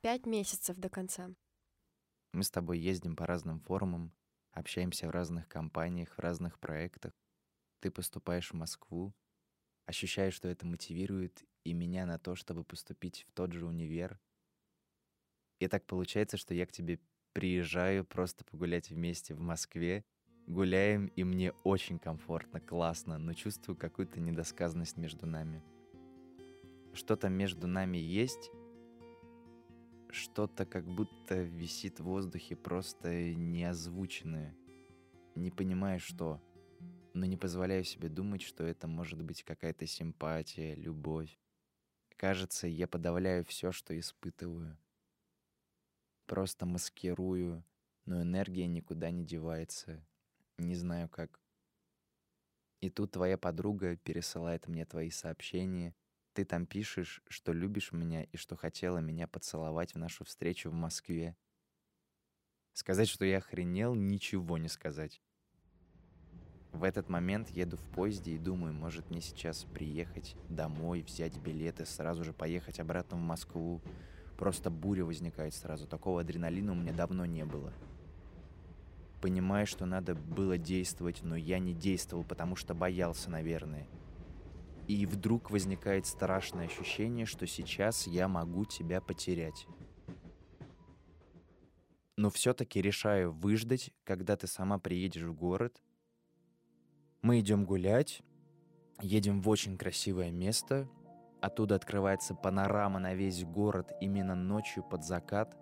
Пять 0.00 0.24
месяцев 0.24 0.78
до 0.78 0.88
конца. 0.88 1.28
Мы 2.32 2.42
с 2.42 2.50
тобой 2.50 2.78
ездим 2.78 3.16
по 3.16 3.26
разным 3.26 3.60
форумам, 3.60 4.14
общаемся 4.52 5.08
в 5.08 5.10
разных 5.10 5.46
компаниях, 5.46 6.16
в 6.16 6.18
разных 6.20 6.58
проектах. 6.58 7.12
Ты 7.80 7.90
поступаешь 7.90 8.50
в 8.50 8.54
Москву, 8.54 9.14
ощущаешь, 9.84 10.32
что 10.32 10.48
это 10.48 10.64
мотивирует 10.64 11.44
и 11.66 11.72
меня 11.72 12.06
на 12.06 12.18
то, 12.18 12.36
чтобы 12.36 12.62
поступить 12.62 13.26
в 13.28 13.32
тот 13.32 13.52
же 13.52 13.66
универ. 13.66 14.20
И 15.58 15.66
так 15.66 15.84
получается, 15.84 16.36
что 16.36 16.54
я 16.54 16.64
к 16.64 16.72
тебе 16.72 17.00
приезжаю 17.32 18.04
просто 18.04 18.44
погулять 18.44 18.90
вместе 18.90 19.34
в 19.34 19.40
Москве, 19.40 20.04
гуляем, 20.46 21.06
и 21.08 21.24
мне 21.24 21.52
очень 21.64 21.98
комфортно, 21.98 22.60
классно, 22.60 23.18
но 23.18 23.34
чувствую 23.34 23.76
какую-то 23.76 24.20
недосказанность 24.20 24.96
между 24.96 25.26
нами. 25.26 25.60
Что-то 26.94 27.28
между 27.28 27.66
нами 27.66 27.98
есть, 27.98 28.50
что-то 30.10 30.66
как 30.66 30.86
будто 30.86 31.42
висит 31.42 31.98
в 31.98 32.04
воздухе, 32.04 32.54
просто 32.54 33.34
неозвученное. 33.34 34.56
Не 35.34 35.50
понимаю, 35.50 35.98
что. 35.98 36.40
Но 37.12 37.26
не 37.26 37.36
позволяю 37.36 37.82
себе 37.82 38.08
думать, 38.08 38.42
что 38.42 38.62
это 38.62 38.86
может 38.86 39.20
быть 39.20 39.42
какая-то 39.42 39.86
симпатия, 39.86 40.74
любовь. 40.74 41.36
Кажется, 42.16 42.66
я 42.66 42.86
подавляю 42.88 43.44
все, 43.44 43.72
что 43.72 43.98
испытываю. 43.98 44.76
Просто 46.26 46.66
маскирую, 46.66 47.64
но 48.04 48.22
энергия 48.22 48.66
никуда 48.66 49.10
не 49.10 49.24
девается. 49.24 50.04
Не 50.58 50.74
знаю 50.74 51.08
как. 51.08 51.40
И 52.80 52.90
тут 52.90 53.12
твоя 53.12 53.38
подруга 53.38 53.96
пересылает 53.96 54.66
мне 54.68 54.84
твои 54.84 55.10
сообщения— 55.10 55.94
ты 56.36 56.44
там 56.44 56.66
пишешь, 56.66 57.22
что 57.28 57.54
любишь 57.54 57.92
меня 57.92 58.24
и 58.24 58.36
что 58.36 58.56
хотела 58.56 58.98
меня 58.98 59.26
поцеловать 59.26 59.94
в 59.94 59.98
нашу 59.98 60.22
встречу 60.26 60.68
в 60.68 60.74
Москве. 60.74 61.34
Сказать, 62.74 63.08
что 63.08 63.24
я 63.24 63.38
охренел, 63.38 63.94
ничего 63.94 64.58
не 64.58 64.68
сказать. 64.68 65.22
В 66.76 66.84
этот 66.84 67.08
момент 67.08 67.48
еду 67.48 67.78
в 67.78 67.84
поезде 67.94 68.32
и 68.32 68.38
думаю, 68.38 68.74
может 68.74 69.08
мне 69.08 69.22
сейчас 69.22 69.64
приехать 69.64 70.36
домой, 70.50 71.00
взять 71.00 71.38
билеты, 71.38 71.86
сразу 71.86 72.22
же 72.22 72.34
поехать 72.34 72.80
обратно 72.80 73.16
в 73.16 73.20
Москву. 73.20 73.80
Просто 74.36 74.68
буря 74.68 75.06
возникает 75.06 75.54
сразу. 75.54 75.86
Такого 75.86 76.20
адреналина 76.20 76.72
у 76.72 76.74
меня 76.74 76.92
давно 76.92 77.24
не 77.24 77.46
было. 77.46 77.72
Понимаю, 79.22 79.66
что 79.66 79.86
надо 79.86 80.14
было 80.14 80.58
действовать, 80.58 81.22
но 81.22 81.34
я 81.34 81.58
не 81.58 81.72
действовал, 81.72 82.24
потому 82.24 82.56
что 82.56 82.74
боялся, 82.74 83.30
наверное. 83.30 83.88
И 84.86 85.06
вдруг 85.06 85.50
возникает 85.50 86.04
страшное 86.04 86.66
ощущение, 86.66 87.24
что 87.24 87.46
сейчас 87.46 88.06
я 88.06 88.28
могу 88.28 88.66
тебя 88.66 89.00
потерять. 89.00 89.66
Но 92.16 92.28
все-таки 92.28 92.82
решаю 92.82 93.32
выждать, 93.32 93.92
когда 94.04 94.36
ты 94.36 94.46
сама 94.46 94.78
приедешь 94.78 95.22
в 95.22 95.32
город. 95.32 95.80
Мы 97.26 97.40
идем 97.40 97.64
гулять, 97.64 98.22
едем 99.00 99.40
в 99.42 99.48
очень 99.48 99.76
красивое 99.76 100.30
место. 100.30 100.88
Оттуда 101.40 101.74
открывается 101.74 102.36
панорама 102.36 103.00
на 103.00 103.14
весь 103.14 103.42
город 103.44 103.92
именно 104.00 104.36
ночью 104.36 104.84
под 104.84 105.02
закат. 105.02 105.56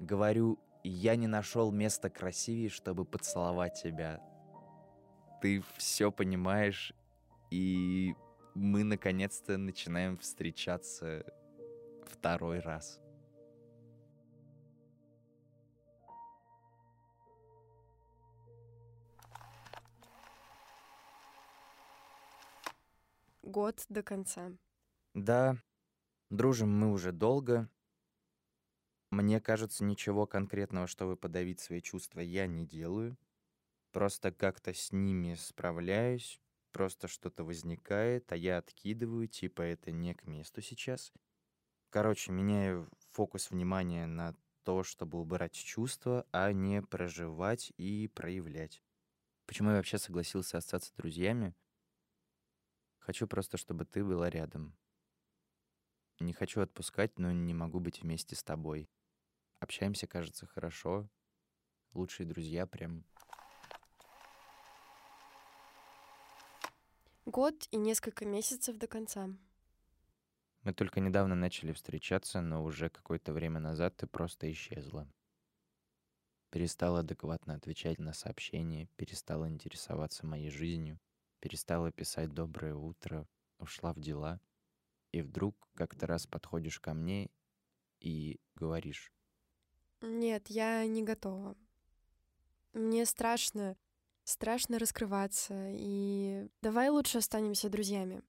Говорю, 0.00 0.58
я 0.82 1.14
не 1.14 1.28
нашел 1.28 1.70
места 1.70 2.10
красивее, 2.10 2.70
чтобы 2.70 3.04
поцеловать 3.04 3.80
тебя. 3.80 4.20
Ты 5.40 5.62
все 5.76 6.10
понимаешь, 6.10 6.92
и 7.52 8.16
мы 8.56 8.82
наконец-то 8.82 9.58
начинаем 9.58 10.18
встречаться 10.18 11.24
второй 12.04 12.58
раз. 12.58 13.00
Год 23.42 23.84
до 23.88 24.02
конца. 24.02 24.52
Да, 25.14 25.56
дружим 26.30 26.70
мы 26.78 26.92
уже 26.92 27.12
долго. 27.12 27.68
Мне 29.10 29.40
кажется, 29.40 29.84
ничего 29.84 30.26
конкретного, 30.26 30.86
чтобы 30.86 31.16
подавить 31.16 31.60
свои 31.60 31.80
чувства, 31.80 32.20
я 32.20 32.46
не 32.46 32.66
делаю. 32.66 33.16
Просто 33.92 34.32
как-то 34.32 34.72
с 34.74 34.92
ними 34.92 35.34
справляюсь, 35.34 36.40
просто 36.72 37.08
что-то 37.08 37.44
возникает, 37.44 38.30
а 38.32 38.36
я 38.36 38.58
откидываю, 38.58 39.26
типа 39.28 39.62
это 39.62 39.90
не 39.90 40.14
к 40.14 40.26
месту 40.26 40.62
сейчас. 40.62 41.12
Короче, 41.90 42.32
меняю 42.32 42.88
фокус 43.12 43.50
внимания 43.50 44.06
на 44.06 44.36
то, 44.64 44.84
чтобы 44.84 45.20
убирать 45.20 45.54
чувства, 45.54 46.26
а 46.32 46.52
не 46.52 46.82
проживать 46.82 47.72
и 47.78 48.08
проявлять. 48.08 48.82
Почему 49.46 49.70
я 49.70 49.76
вообще 49.76 49.98
согласился 49.98 50.58
остаться 50.58 50.92
друзьями? 50.96 51.54
Хочу 53.00 53.26
просто, 53.26 53.56
чтобы 53.56 53.84
ты 53.84 54.04
была 54.04 54.30
рядом. 54.30 54.76
Не 56.20 56.32
хочу 56.32 56.60
отпускать, 56.60 57.18
но 57.18 57.32
не 57.32 57.54
могу 57.54 57.80
быть 57.80 58.02
вместе 58.02 58.36
с 58.36 58.42
тобой. 58.42 58.88
Общаемся, 59.58 60.06
кажется, 60.06 60.46
хорошо. 60.46 61.08
Лучшие 61.92 62.26
друзья 62.26 62.66
прям 62.66 63.04
Год 67.26 67.68
и 67.70 67.76
несколько 67.76 68.24
месяцев 68.24 68.76
до 68.76 68.86
конца. 68.86 69.28
Мы 70.62 70.74
только 70.74 71.00
недавно 71.00 71.34
начали 71.34 71.72
встречаться, 71.72 72.40
но 72.40 72.64
уже 72.64 72.90
какое-то 72.90 73.32
время 73.32 73.60
назад 73.60 73.96
ты 73.96 74.06
просто 74.06 74.50
исчезла. 74.50 75.08
Перестала 76.50 77.00
адекватно 77.00 77.54
отвечать 77.54 77.98
на 77.98 78.12
сообщения, 78.12 78.88
перестала 78.96 79.48
интересоваться 79.48 80.26
моей 80.26 80.50
жизнью, 80.50 80.98
перестала 81.40 81.90
писать 81.90 82.32
«доброе 82.32 82.74
утро», 82.74 83.26
ушла 83.58 83.92
в 83.92 84.00
дела. 84.00 84.40
И 85.12 85.22
вдруг 85.22 85.56
как-то 85.74 86.06
раз 86.06 86.26
подходишь 86.26 86.78
ко 86.78 86.94
мне 86.94 87.30
и 87.98 88.40
говоришь. 88.54 89.12
Нет, 90.00 90.48
я 90.48 90.86
не 90.86 91.02
готова. 91.02 91.56
Мне 92.72 93.04
страшно 93.04 93.76
страшно 94.30 94.78
раскрываться, 94.78 95.54
и 95.72 96.48
давай 96.62 96.88
лучше 96.88 97.18
останемся 97.18 97.68
друзьями. 97.68 98.22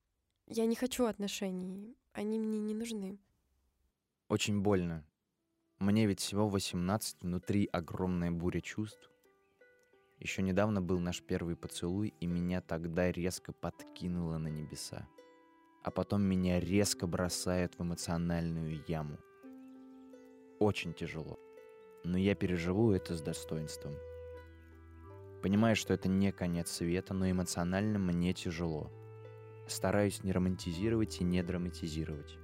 Я 0.48 0.66
не 0.66 0.76
хочу 0.76 1.06
отношений, 1.06 1.96
они 2.12 2.40
мне 2.40 2.60
не 2.60 2.74
нужны. 2.74 3.20
Очень 4.28 4.62
больно. 4.62 5.06
Мне 5.78 6.08
ведь 6.08 6.20
всего 6.20 6.48
18, 6.50 7.22
внутри 7.22 7.70
огромная 7.72 8.32
буря 8.32 8.62
чувств. 8.62 9.11
Еще 10.22 10.42
недавно 10.42 10.82
был 10.82 11.00
наш 11.00 11.22
первый 11.22 11.58
поцелуй, 11.58 12.14
и 12.22 12.26
меня 12.26 12.62
тогда 12.62 13.12
резко 13.12 13.52
подкинуло 13.52 14.38
на 14.38 14.48
небеса. 14.48 15.10
А 15.84 15.92
потом 15.92 16.22
меня 16.22 16.62
резко 16.62 17.08
бросает 17.08 17.78
в 17.78 17.82
эмоциональную 17.82 18.82
яму. 18.88 19.18
Очень 20.60 20.94
тяжело. 20.94 21.38
Но 22.06 22.18
я 22.18 22.36
переживу 22.36 22.92
это 22.92 23.18
с 23.18 23.22
достоинством– 23.22 23.94
Понимаю, 25.42 25.76
что 25.76 25.94
это 25.94 26.08
не 26.08 26.32
конец 26.32 26.70
света, 26.70 27.16
но 27.16 27.30
эмоционально 27.30 27.98
мне 27.98 28.32
тяжело. 28.34 28.92
Стараюсь 29.68 30.24
не 30.24 30.32
романтизировать 30.32 31.20
и 31.20 31.24
не 31.24 31.42
драматизировать. 31.42 32.38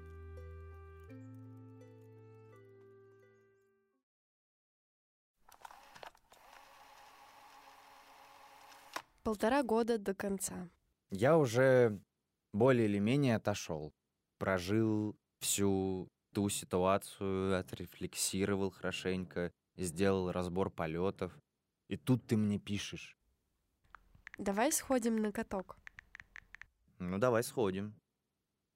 Полтора 9.28 9.62
года 9.62 9.98
до 9.98 10.16
конца. 10.16 10.70
Я 11.10 11.38
уже 11.38 12.00
более 12.54 12.86
или 12.88 12.98
менее 12.98 13.36
отошел. 13.36 13.94
Прожил 14.38 15.18
всю 15.40 16.08
ту 16.34 16.48
ситуацию 16.48 17.60
отрефлексировал 17.60 18.72
хорошенько, 18.72 19.52
сделал 19.76 20.32
разбор 20.32 20.70
полетов. 20.70 21.38
И 21.90 21.98
тут 21.98 22.26
ты 22.26 22.38
мне 22.38 22.58
пишешь. 22.58 23.18
Давай 24.38 24.72
сходим 24.72 25.18
на 25.18 25.34
каток. 25.34 25.78
Ну, 26.98 27.18
давай 27.18 27.44
сходим. 27.44 28.00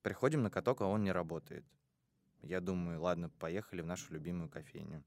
Приходим 0.01 0.43
на 0.43 0.49
каток, 0.49 0.81
а 0.81 0.85
он 0.85 1.05
не 1.05 1.13
работает. 1.13 1.65
Я 2.41 2.59
думаю, 2.59 2.99
ладно, 2.99 3.29
поехали 3.29 3.79
в 3.79 3.85
нашу 3.85 4.13
любимую 4.13 4.49
кофейню. 4.49 5.05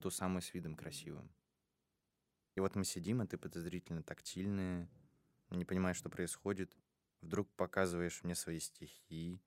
Ту 0.00 0.10
самую 0.10 0.42
с 0.42 0.52
видом 0.52 0.74
красивым. 0.74 1.32
И 2.54 2.60
вот 2.60 2.74
мы 2.74 2.84
сидим, 2.84 3.20
а 3.20 3.26
ты 3.26 3.38
подозрительно 3.38 4.02
тактильная, 4.02 4.88
не 5.50 5.64
понимаешь, 5.64 5.96
что 5.96 6.10
происходит. 6.10 6.76
Вдруг 7.20 7.48
показываешь 7.54 8.22
мне 8.24 8.34
свои 8.34 8.58
стихи 8.58 9.40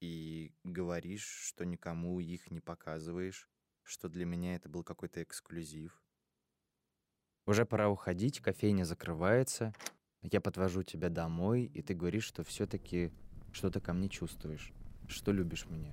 и 0.00 0.52
говоришь, 0.64 1.24
что 1.24 1.64
никому 1.64 2.18
их 2.20 2.50
не 2.50 2.60
показываешь, 2.60 3.48
что 3.82 4.08
для 4.08 4.24
меня 4.24 4.56
это 4.56 4.68
был 4.68 4.82
какой-то 4.82 5.22
эксклюзив. 5.22 6.02
Уже 7.46 7.64
пора 7.66 7.88
уходить, 7.88 8.40
кофейня 8.40 8.84
закрывается. 8.84 9.74
Я 10.22 10.40
подвожу 10.40 10.82
тебя 10.82 11.08
домой, 11.08 11.64
и 11.64 11.82
ты 11.82 11.94
говоришь, 11.94 12.24
что 12.24 12.44
все-таки 12.44 13.12
что-то 13.52 13.80
ко 13.80 13.92
мне 13.92 14.08
чувствуешь, 14.08 14.72
что 15.08 15.32
любишь 15.32 15.66
меня. 15.66 15.92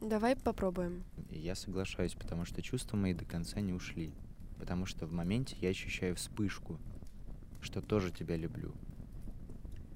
Давай 0.00 0.36
попробуем. 0.36 1.04
И 1.30 1.38
я 1.38 1.54
соглашаюсь, 1.54 2.14
потому 2.14 2.44
что 2.44 2.62
чувства 2.62 2.96
мои 2.96 3.14
до 3.14 3.24
конца 3.24 3.60
не 3.60 3.72
ушли. 3.72 4.12
Потому 4.58 4.86
что 4.86 5.06
в 5.06 5.12
моменте 5.12 5.56
я 5.60 5.70
ощущаю 5.70 6.16
вспышку, 6.16 6.78
что 7.60 7.80
тоже 7.80 8.10
тебя 8.10 8.36
люблю. 8.36 8.72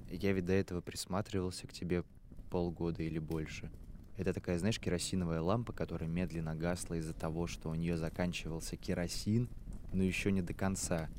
Я 0.09 0.33
ведь 0.33 0.45
до 0.45 0.53
этого 0.53 0.81
присматривался 0.81 1.67
к 1.67 1.73
тебе 1.73 2.03
полгода 2.49 3.03
или 3.03 3.19
больше. 3.19 3.71
Это 4.17 4.33
такая, 4.33 4.59
знаешь, 4.59 4.79
керосиновая 4.79 5.39
лампа, 5.39 5.71
которая 5.71 6.09
медленно 6.09 6.55
гасла 6.55 6.95
из-за 6.95 7.13
того, 7.13 7.47
что 7.47 7.69
у 7.69 7.75
нее 7.75 7.95
заканчивался 7.95 8.75
керосин, 8.75 9.47
но 9.93 10.03
еще 10.03 10.31
не 10.31 10.41
до 10.41 10.53
конца. 10.53 11.09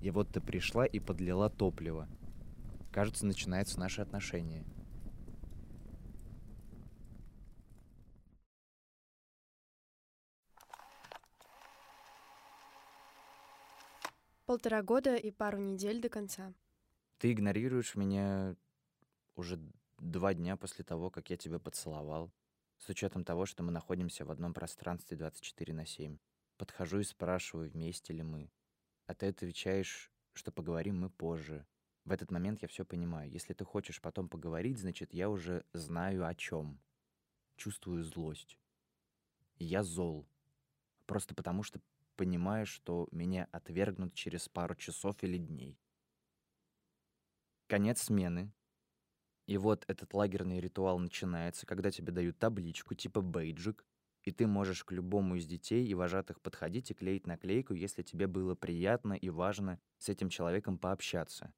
И 0.00 0.10
вот 0.10 0.28
ты 0.28 0.40
пришла 0.40 0.86
и 0.86 1.00
подлила 1.00 1.50
топливо. 1.50 2.08
Кажется, 2.92 3.26
начинается 3.26 3.80
наше 3.80 4.00
отношение. 4.00 4.64
Полтора 14.50 14.82
года 14.82 15.14
и 15.14 15.30
пару 15.30 15.58
недель 15.58 16.00
до 16.00 16.08
конца. 16.08 16.52
Ты 17.18 17.30
игнорируешь 17.30 17.94
меня 17.94 18.56
уже 19.36 19.60
два 19.98 20.34
дня 20.34 20.56
после 20.56 20.84
того, 20.84 21.08
как 21.08 21.30
я 21.30 21.36
тебя 21.36 21.60
поцеловал, 21.60 22.32
с 22.76 22.88
учетом 22.88 23.22
того, 23.22 23.46
что 23.46 23.62
мы 23.62 23.70
находимся 23.70 24.24
в 24.24 24.30
одном 24.32 24.52
пространстве 24.52 25.16
24 25.16 25.72
на 25.72 25.86
7. 25.86 26.18
Подхожу 26.56 26.98
и 26.98 27.04
спрашиваю, 27.04 27.70
вместе 27.70 28.12
ли 28.12 28.24
мы. 28.24 28.50
А 29.06 29.14
ты 29.14 29.26
отвечаешь, 29.26 30.10
что 30.32 30.50
поговорим 30.50 30.98
мы 30.98 31.10
позже. 31.10 31.64
В 32.04 32.10
этот 32.10 32.32
момент 32.32 32.60
я 32.60 32.66
все 32.66 32.84
понимаю. 32.84 33.30
Если 33.30 33.54
ты 33.54 33.64
хочешь 33.64 34.00
потом 34.00 34.28
поговорить, 34.28 34.80
значит, 34.80 35.14
я 35.14 35.30
уже 35.30 35.64
знаю 35.74 36.26
о 36.26 36.34
чем. 36.34 36.80
Чувствую 37.54 38.02
злость. 38.02 38.58
Я 39.60 39.84
зол. 39.84 40.26
Просто 41.06 41.36
потому 41.36 41.62
что 41.62 41.80
понимая, 42.20 42.66
что 42.66 43.08
меня 43.12 43.48
отвергнут 43.50 44.12
через 44.12 44.46
пару 44.46 44.74
часов 44.74 45.16
или 45.22 45.38
дней. 45.38 45.80
Конец 47.66 48.02
смены. 48.02 48.52
И 49.46 49.56
вот 49.56 49.86
этот 49.88 50.12
лагерный 50.12 50.60
ритуал 50.60 50.98
начинается, 50.98 51.64
когда 51.64 51.90
тебе 51.90 52.12
дают 52.12 52.38
табличку 52.38 52.94
типа 52.94 53.22
бейджик, 53.22 53.86
и 54.24 54.32
ты 54.32 54.46
можешь 54.46 54.84
к 54.84 54.92
любому 54.92 55.36
из 55.36 55.46
детей 55.46 55.86
и 55.86 55.94
вожатых 55.94 56.42
подходить 56.42 56.90
и 56.90 56.94
клеить 56.94 57.26
наклейку, 57.26 57.72
если 57.72 58.02
тебе 58.02 58.26
было 58.26 58.54
приятно 58.54 59.14
и 59.14 59.30
важно 59.30 59.80
с 59.96 60.10
этим 60.10 60.28
человеком 60.28 60.76
пообщаться. 60.76 61.54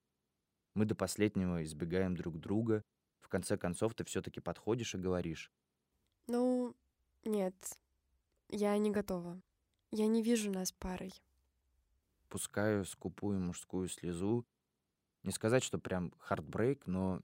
Мы 0.74 0.84
до 0.84 0.94
последнего 0.94 1.64
избегаем 1.64 2.16
друг 2.16 2.38
друга. 2.38 2.84
В 3.20 3.28
конце 3.28 3.56
концов, 3.58 3.96
ты 3.96 4.04
все-таки 4.04 4.38
подходишь 4.38 4.94
и 4.94 4.98
говоришь. 4.98 5.50
Ну, 6.28 6.76
нет, 7.24 7.56
я 8.48 8.78
не 8.78 8.92
готова. 8.92 9.42
Я 9.94 10.06
не 10.06 10.22
вижу 10.22 10.50
нас 10.50 10.72
парой. 10.72 11.12
Пускаю 12.30 12.86
скупую 12.86 13.38
мужскую 13.38 13.88
слезу. 13.88 14.46
Не 15.22 15.32
сказать, 15.32 15.62
что 15.62 15.78
прям 15.78 16.12
хардбрейк, 16.18 16.86
но 16.86 17.20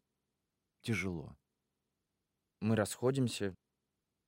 тяжело. 0.83 1.35
Мы 2.61 2.76
расходимся, 2.76 3.57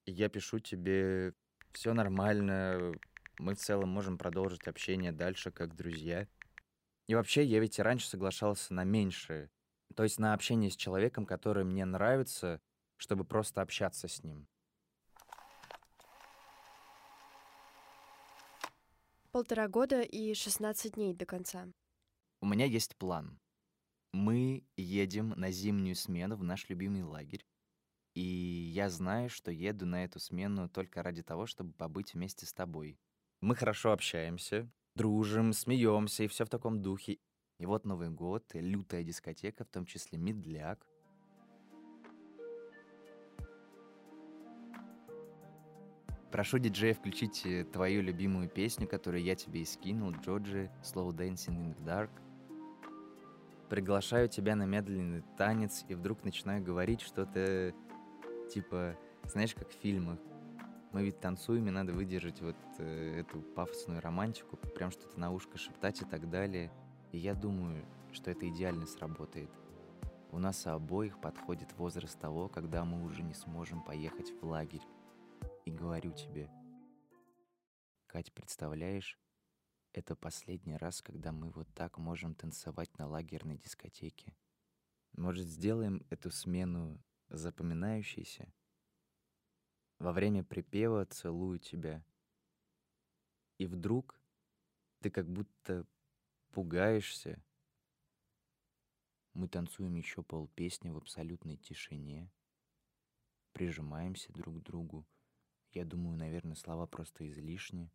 и 0.06 0.12
я 0.12 0.30
пишу 0.30 0.58
тебе, 0.58 1.34
все 1.72 1.92
нормально, 1.92 2.94
мы 3.38 3.54
в 3.54 3.58
целом 3.58 3.90
можем 3.90 4.16
продолжить 4.16 4.66
общение 4.66 5.12
дальше 5.12 5.50
как 5.50 5.76
друзья. 5.76 6.26
И 7.08 7.14
вообще, 7.14 7.44
я 7.44 7.60
ведь 7.60 7.78
и 7.78 7.82
раньше 7.82 8.08
соглашался 8.08 8.72
на 8.72 8.84
меньшее. 8.84 9.50
То 9.94 10.02
есть 10.02 10.18
на 10.18 10.32
общение 10.32 10.70
с 10.70 10.76
человеком, 10.76 11.26
который 11.26 11.64
мне 11.64 11.84
нравится, 11.84 12.62
чтобы 12.96 13.24
просто 13.24 13.60
общаться 13.60 14.08
с 14.08 14.22
ним. 14.22 14.46
Полтора 19.32 19.68
года 19.68 20.02
и 20.02 20.34
16 20.34 20.94
дней 20.94 21.14
до 21.14 21.24
конца. 21.24 21.68
У 22.40 22.46
меня 22.46 22.64
есть 22.64 22.96
план. 22.96 23.38
Мы 24.12 24.64
едем 24.76 25.28
на 25.36 25.52
зимнюю 25.52 25.94
смену 25.94 26.36
в 26.36 26.42
наш 26.42 26.68
любимый 26.68 27.04
лагерь. 27.04 27.46
И 28.16 28.22
я 28.22 28.90
знаю, 28.90 29.30
что 29.30 29.52
еду 29.52 29.86
на 29.86 30.02
эту 30.02 30.18
смену 30.18 30.68
только 30.68 31.04
ради 31.04 31.22
того, 31.22 31.46
чтобы 31.46 31.72
побыть 31.74 32.14
вместе 32.14 32.44
с 32.44 32.52
тобой. 32.52 32.98
Мы 33.40 33.54
хорошо 33.54 33.92
общаемся, 33.92 34.68
дружим, 34.96 35.52
смеемся 35.52 36.24
и 36.24 36.26
все 36.26 36.44
в 36.44 36.50
таком 36.50 36.82
духе. 36.82 37.18
И 37.60 37.66
вот 37.66 37.84
Новый 37.84 38.10
год, 38.10 38.50
лютая 38.52 39.04
дискотека, 39.04 39.64
в 39.64 39.68
том 39.68 39.86
числе 39.86 40.18
медляк. 40.18 40.84
Прошу 46.40 46.58
диджея 46.58 46.94
включить 46.94 47.44
э, 47.44 47.64
твою 47.64 48.00
любимую 48.00 48.48
песню, 48.48 48.88
которую 48.88 49.22
я 49.22 49.34
тебе 49.34 49.60
и 49.60 49.66
скинул, 49.66 50.12
Джоджи, 50.12 50.70
Slow 50.82 51.10
Dancing 51.10 51.54
in 51.54 51.76
the 51.76 51.84
Dark. 51.84 52.08
Приглашаю 53.68 54.26
тебя 54.26 54.56
на 54.56 54.64
медленный 54.64 55.22
танец 55.36 55.84
и 55.88 55.94
вдруг 55.94 56.24
начинаю 56.24 56.64
говорить 56.64 57.02
что-то 57.02 57.74
типа, 58.50 58.96
знаешь, 59.24 59.54
как 59.54 59.68
в 59.68 59.74
фильмах. 59.82 60.18
Мы 60.92 61.02
ведь 61.02 61.20
танцуем, 61.20 61.68
и 61.68 61.70
надо 61.70 61.92
выдержать 61.92 62.40
вот 62.40 62.56
э, 62.78 63.20
эту 63.20 63.42
пафосную 63.42 64.00
романтику, 64.00 64.56
прям 64.56 64.90
что-то 64.90 65.20
на 65.20 65.30
ушко 65.32 65.58
шептать 65.58 66.00
и 66.00 66.06
так 66.06 66.30
далее. 66.30 66.72
И 67.12 67.18
я 67.18 67.34
думаю, 67.34 67.84
что 68.12 68.30
это 68.30 68.48
идеально 68.48 68.86
сработает. 68.86 69.50
У 70.32 70.38
нас 70.38 70.66
обоих 70.66 71.20
подходит 71.20 71.76
возраст 71.76 72.18
того, 72.18 72.48
когда 72.48 72.86
мы 72.86 73.04
уже 73.04 73.22
не 73.22 73.34
сможем 73.34 73.82
поехать 73.82 74.32
в 74.40 74.46
лагерь 74.46 74.80
и 75.64 75.70
говорю 75.70 76.12
тебе, 76.12 76.50
Кать, 78.06 78.32
представляешь, 78.32 79.18
это 79.92 80.16
последний 80.16 80.76
раз, 80.76 81.02
когда 81.02 81.32
мы 81.32 81.50
вот 81.50 81.72
так 81.74 81.98
можем 81.98 82.34
танцевать 82.34 82.96
на 82.98 83.06
лагерной 83.06 83.56
дискотеке. 83.56 84.36
Может, 85.12 85.46
сделаем 85.46 86.04
эту 86.10 86.30
смену 86.30 87.02
запоминающейся? 87.28 88.52
Во 89.98 90.12
время 90.12 90.42
припева 90.42 91.04
целую 91.06 91.58
тебя. 91.58 92.04
И 93.58 93.66
вдруг 93.66 94.20
ты 95.00 95.10
как 95.10 95.28
будто 95.28 95.86
пугаешься. 96.50 97.42
Мы 99.34 99.48
танцуем 99.48 99.94
еще 99.94 100.22
полпесни 100.22 100.90
в 100.90 100.96
абсолютной 100.96 101.56
тишине, 101.56 102.30
прижимаемся 103.52 104.32
друг 104.32 104.58
к 104.58 104.62
другу, 104.62 105.06
я 105.74 105.84
думаю, 105.84 106.16
наверное, 106.16 106.56
слова 106.56 106.86
просто 106.86 107.28
излишни. 107.28 107.90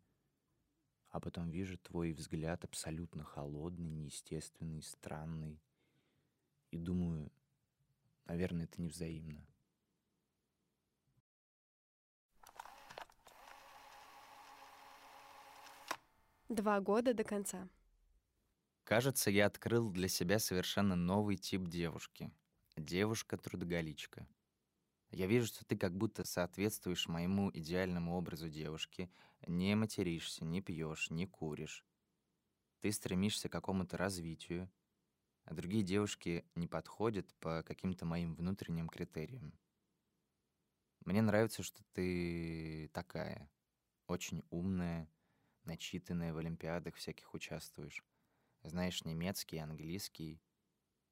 А 1.10 1.20
потом 1.20 1.50
вижу 1.50 1.78
твой 1.78 2.12
взгляд 2.12 2.64
абсолютно 2.64 3.24
холодный, 3.24 3.88
неестественный, 3.88 4.82
странный. 4.82 5.60
И 6.70 6.78
думаю, 6.78 7.30
наверное, 8.26 8.64
это 8.64 8.82
невзаимно. 8.82 9.46
Два 16.48 16.80
года 16.80 17.12
до 17.12 17.24
конца. 17.24 17.68
Кажется, 18.84 19.30
я 19.30 19.46
открыл 19.46 19.90
для 19.90 20.06
себя 20.06 20.38
совершенно 20.38 20.94
новый 20.94 21.36
тип 21.36 21.66
девушки. 21.66 22.30
Девушка-трудоголичка. 22.76 24.28
Я 25.10 25.26
вижу, 25.26 25.46
что 25.46 25.64
ты 25.64 25.76
как 25.76 25.96
будто 25.96 26.24
соответствуешь 26.24 27.08
моему 27.08 27.50
идеальному 27.52 28.16
образу 28.16 28.48
девушки, 28.48 29.10
не 29.46 29.74
материшься, 29.74 30.44
не 30.44 30.60
пьешь, 30.60 31.10
не 31.10 31.26
куришь. 31.26 31.84
Ты 32.80 32.92
стремишься 32.92 33.48
к 33.48 33.52
какому-то 33.52 33.96
развитию, 33.96 34.70
а 35.44 35.54
другие 35.54 35.84
девушки 35.84 36.44
не 36.54 36.66
подходят 36.66 37.32
по 37.36 37.62
каким-то 37.62 38.04
моим 38.04 38.34
внутренним 38.34 38.88
критериям. 38.88 39.58
Мне 41.04 41.22
нравится, 41.22 41.62
что 41.62 41.84
ты 41.92 42.90
такая, 42.92 43.48
очень 44.08 44.42
умная, 44.50 45.08
начитанная, 45.64 46.34
в 46.34 46.38
олимпиадах 46.38 46.96
всяких 46.96 47.32
участвуешь. 47.32 48.04
Знаешь 48.64 49.04
немецкий, 49.04 49.58
английский, 49.58 50.40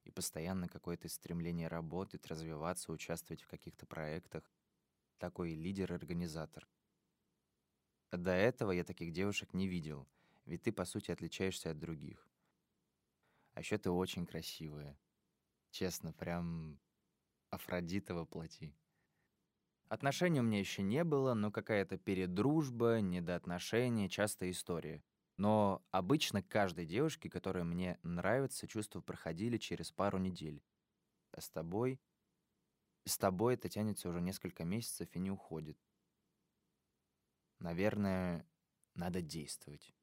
и 0.05 0.11
постоянно 0.11 0.69
какое-то 0.69 1.09
стремление 1.09 1.67
работать, 1.67 2.25
развиваться, 2.27 2.91
участвовать 2.91 3.41
в 3.41 3.47
каких-то 3.47 3.85
проектах. 3.85 4.49
Такой 5.17 5.53
лидер-организатор. 5.53 6.67
До 8.11 8.31
этого 8.31 8.71
я 8.71 8.83
таких 8.83 9.11
девушек 9.11 9.53
не 9.53 9.67
видел, 9.67 10.07
ведь 10.45 10.63
ты, 10.63 10.71
по 10.71 10.85
сути, 10.85 11.11
отличаешься 11.11 11.71
от 11.71 11.79
других. 11.79 12.27
А 13.53 13.61
еще 13.61 13.77
ты 13.77 13.89
очень 13.89 14.25
красивая. 14.25 14.97
Честно, 15.71 16.13
прям 16.13 16.79
Афродита 17.49 18.13
воплоти. 18.13 18.75
Отношений 19.87 20.39
у 20.39 20.43
меня 20.43 20.59
еще 20.59 20.81
не 20.81 21.03
было, 21.03 21.33
но 21.33 21.51
какая-то 21.51 21.97
передружба, 21.97 23.01
недоотношения, 23.01 24.09
частая 24.09 24.51
история. 24.51 25.03
Но 25.37 25.83
обычно 25.91 26.41
каждой 26.41 26.85
девушке, 26.85 27.29
которая 27.29 27.63
мне 27.63 27.99
нравится, 28.03 28.67
чувства 28.67 29.01
проходили 29.01 29.57
через 29.57 29.91
пару 29.91 30.17
недель. 30.17 30.63
А 31.31 31.41
с 31.41 31.49
тобой... 31.49 31.99
С 33.03 33.17
тобой 33.19 33.53
это 33.53 33.69
тянется 33.69 34.09
уже 34.09 34.19
несколько 34.19 34.63
месяцев 34.63 35.07
и 35.13 35.19
не 35.19 35.29
уходит. 35.29 35.77
Наверное, 37.59 38.47
надо 38.95 39.21
действовать. 39.21 39.93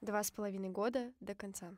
Два 0.00 0.22
с 0.22 0.30
половиной 0.30 0.70
года 0.70 1.12
до 1.20 1.34
конца. 1.34 1.76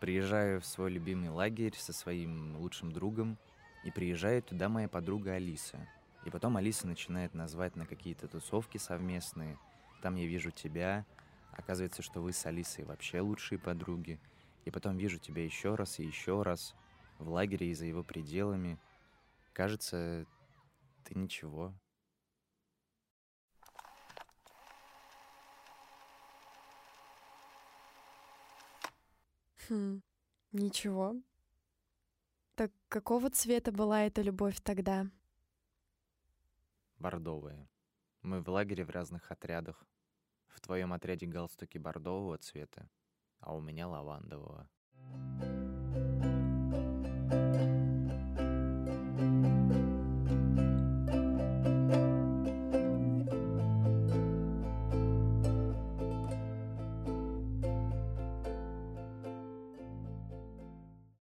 Приезжаю 0.00 0.60
в 0.60 0.66
свой 0.66 0.90
любимый 0.90 1.30
лагерь 1.30 1.74
со 1.76 1.92
своим 1.92 2.56
лучшим 2.58 2.92
другом, 2.92 3.38
и 3.84 3.90
приезжает 3.90 4.46
туда 4.46 4.68
моя 4.68 4.88
подруга 4.88 5.32
Алиса. 5.34 5.86
И 6.24 6.30
потом 6.30 6.56
Алиса 6.56 6.86
начинает 6.86 7.34
назвать 7.34 7.76
на 7.76 7.86
какие-то 7.86 8.26
тусовки 8.28 8.78
совместные. 8.78 9.58
Там 10.02 10.16
я 10.16 10.26
вижу 10.26 10.50
тебя. 10.50 11.04
Оказывается, 11.52 12.02
что 12.02 12.20
вы 12.20 12.32
с 12.32 12.46
Алисой 12.46 12.84
вообще 12.84 13.20
лучшие 13.20 13.58
подруги. 13.58 14.18
И 14.64 14.70
потом 14.70 14.96
вижу 14.96 15.18
тебя 15.18 15.44
еще 15.44 15.74
раз 15.74 15.98
и 15.98 16.04
еще 16.04 16.42
раз. 16.42 16.74
В 17.18 17.28
лагере 17.28 17.70
и 17.70 17.74
за 17.74 17.84
его 17.84 18.02
пределами. 18.02 18.78
Кажется, 19.52 20.26
ты 21.04 21.14
ничего. 21.14 21.74
Хм, 29.68 30.02
ничего. 30.52 31.16
Так 32.54 32.72
какого 32.88 33.30
цвета 33.30 33.72
была 33.72 34.02
эта 34.02 34.22
любовь 34.22 34.60
тогда? 34.62 35.06
Бордовая. 36.98 37.68
Мы 38.22 38.40
в 38.40 38.48
лагере 38.48 38.84
в 38.84 38.90
разных 38.90 39.30
отрядах. 39.32 39.84
В 40.46 40.60
твоем 40.60 40.92
отряде 40.92 41.26
галстуки 41.26 41.78
бордового 41.78 42.38
цвета, 42.38 42.88
а 43.40 43.54
у 43.54 43.60
меня 43.60 43.88
лавандового. 43.88 44.70
thank 44.94 45.44
you 45.44 45.53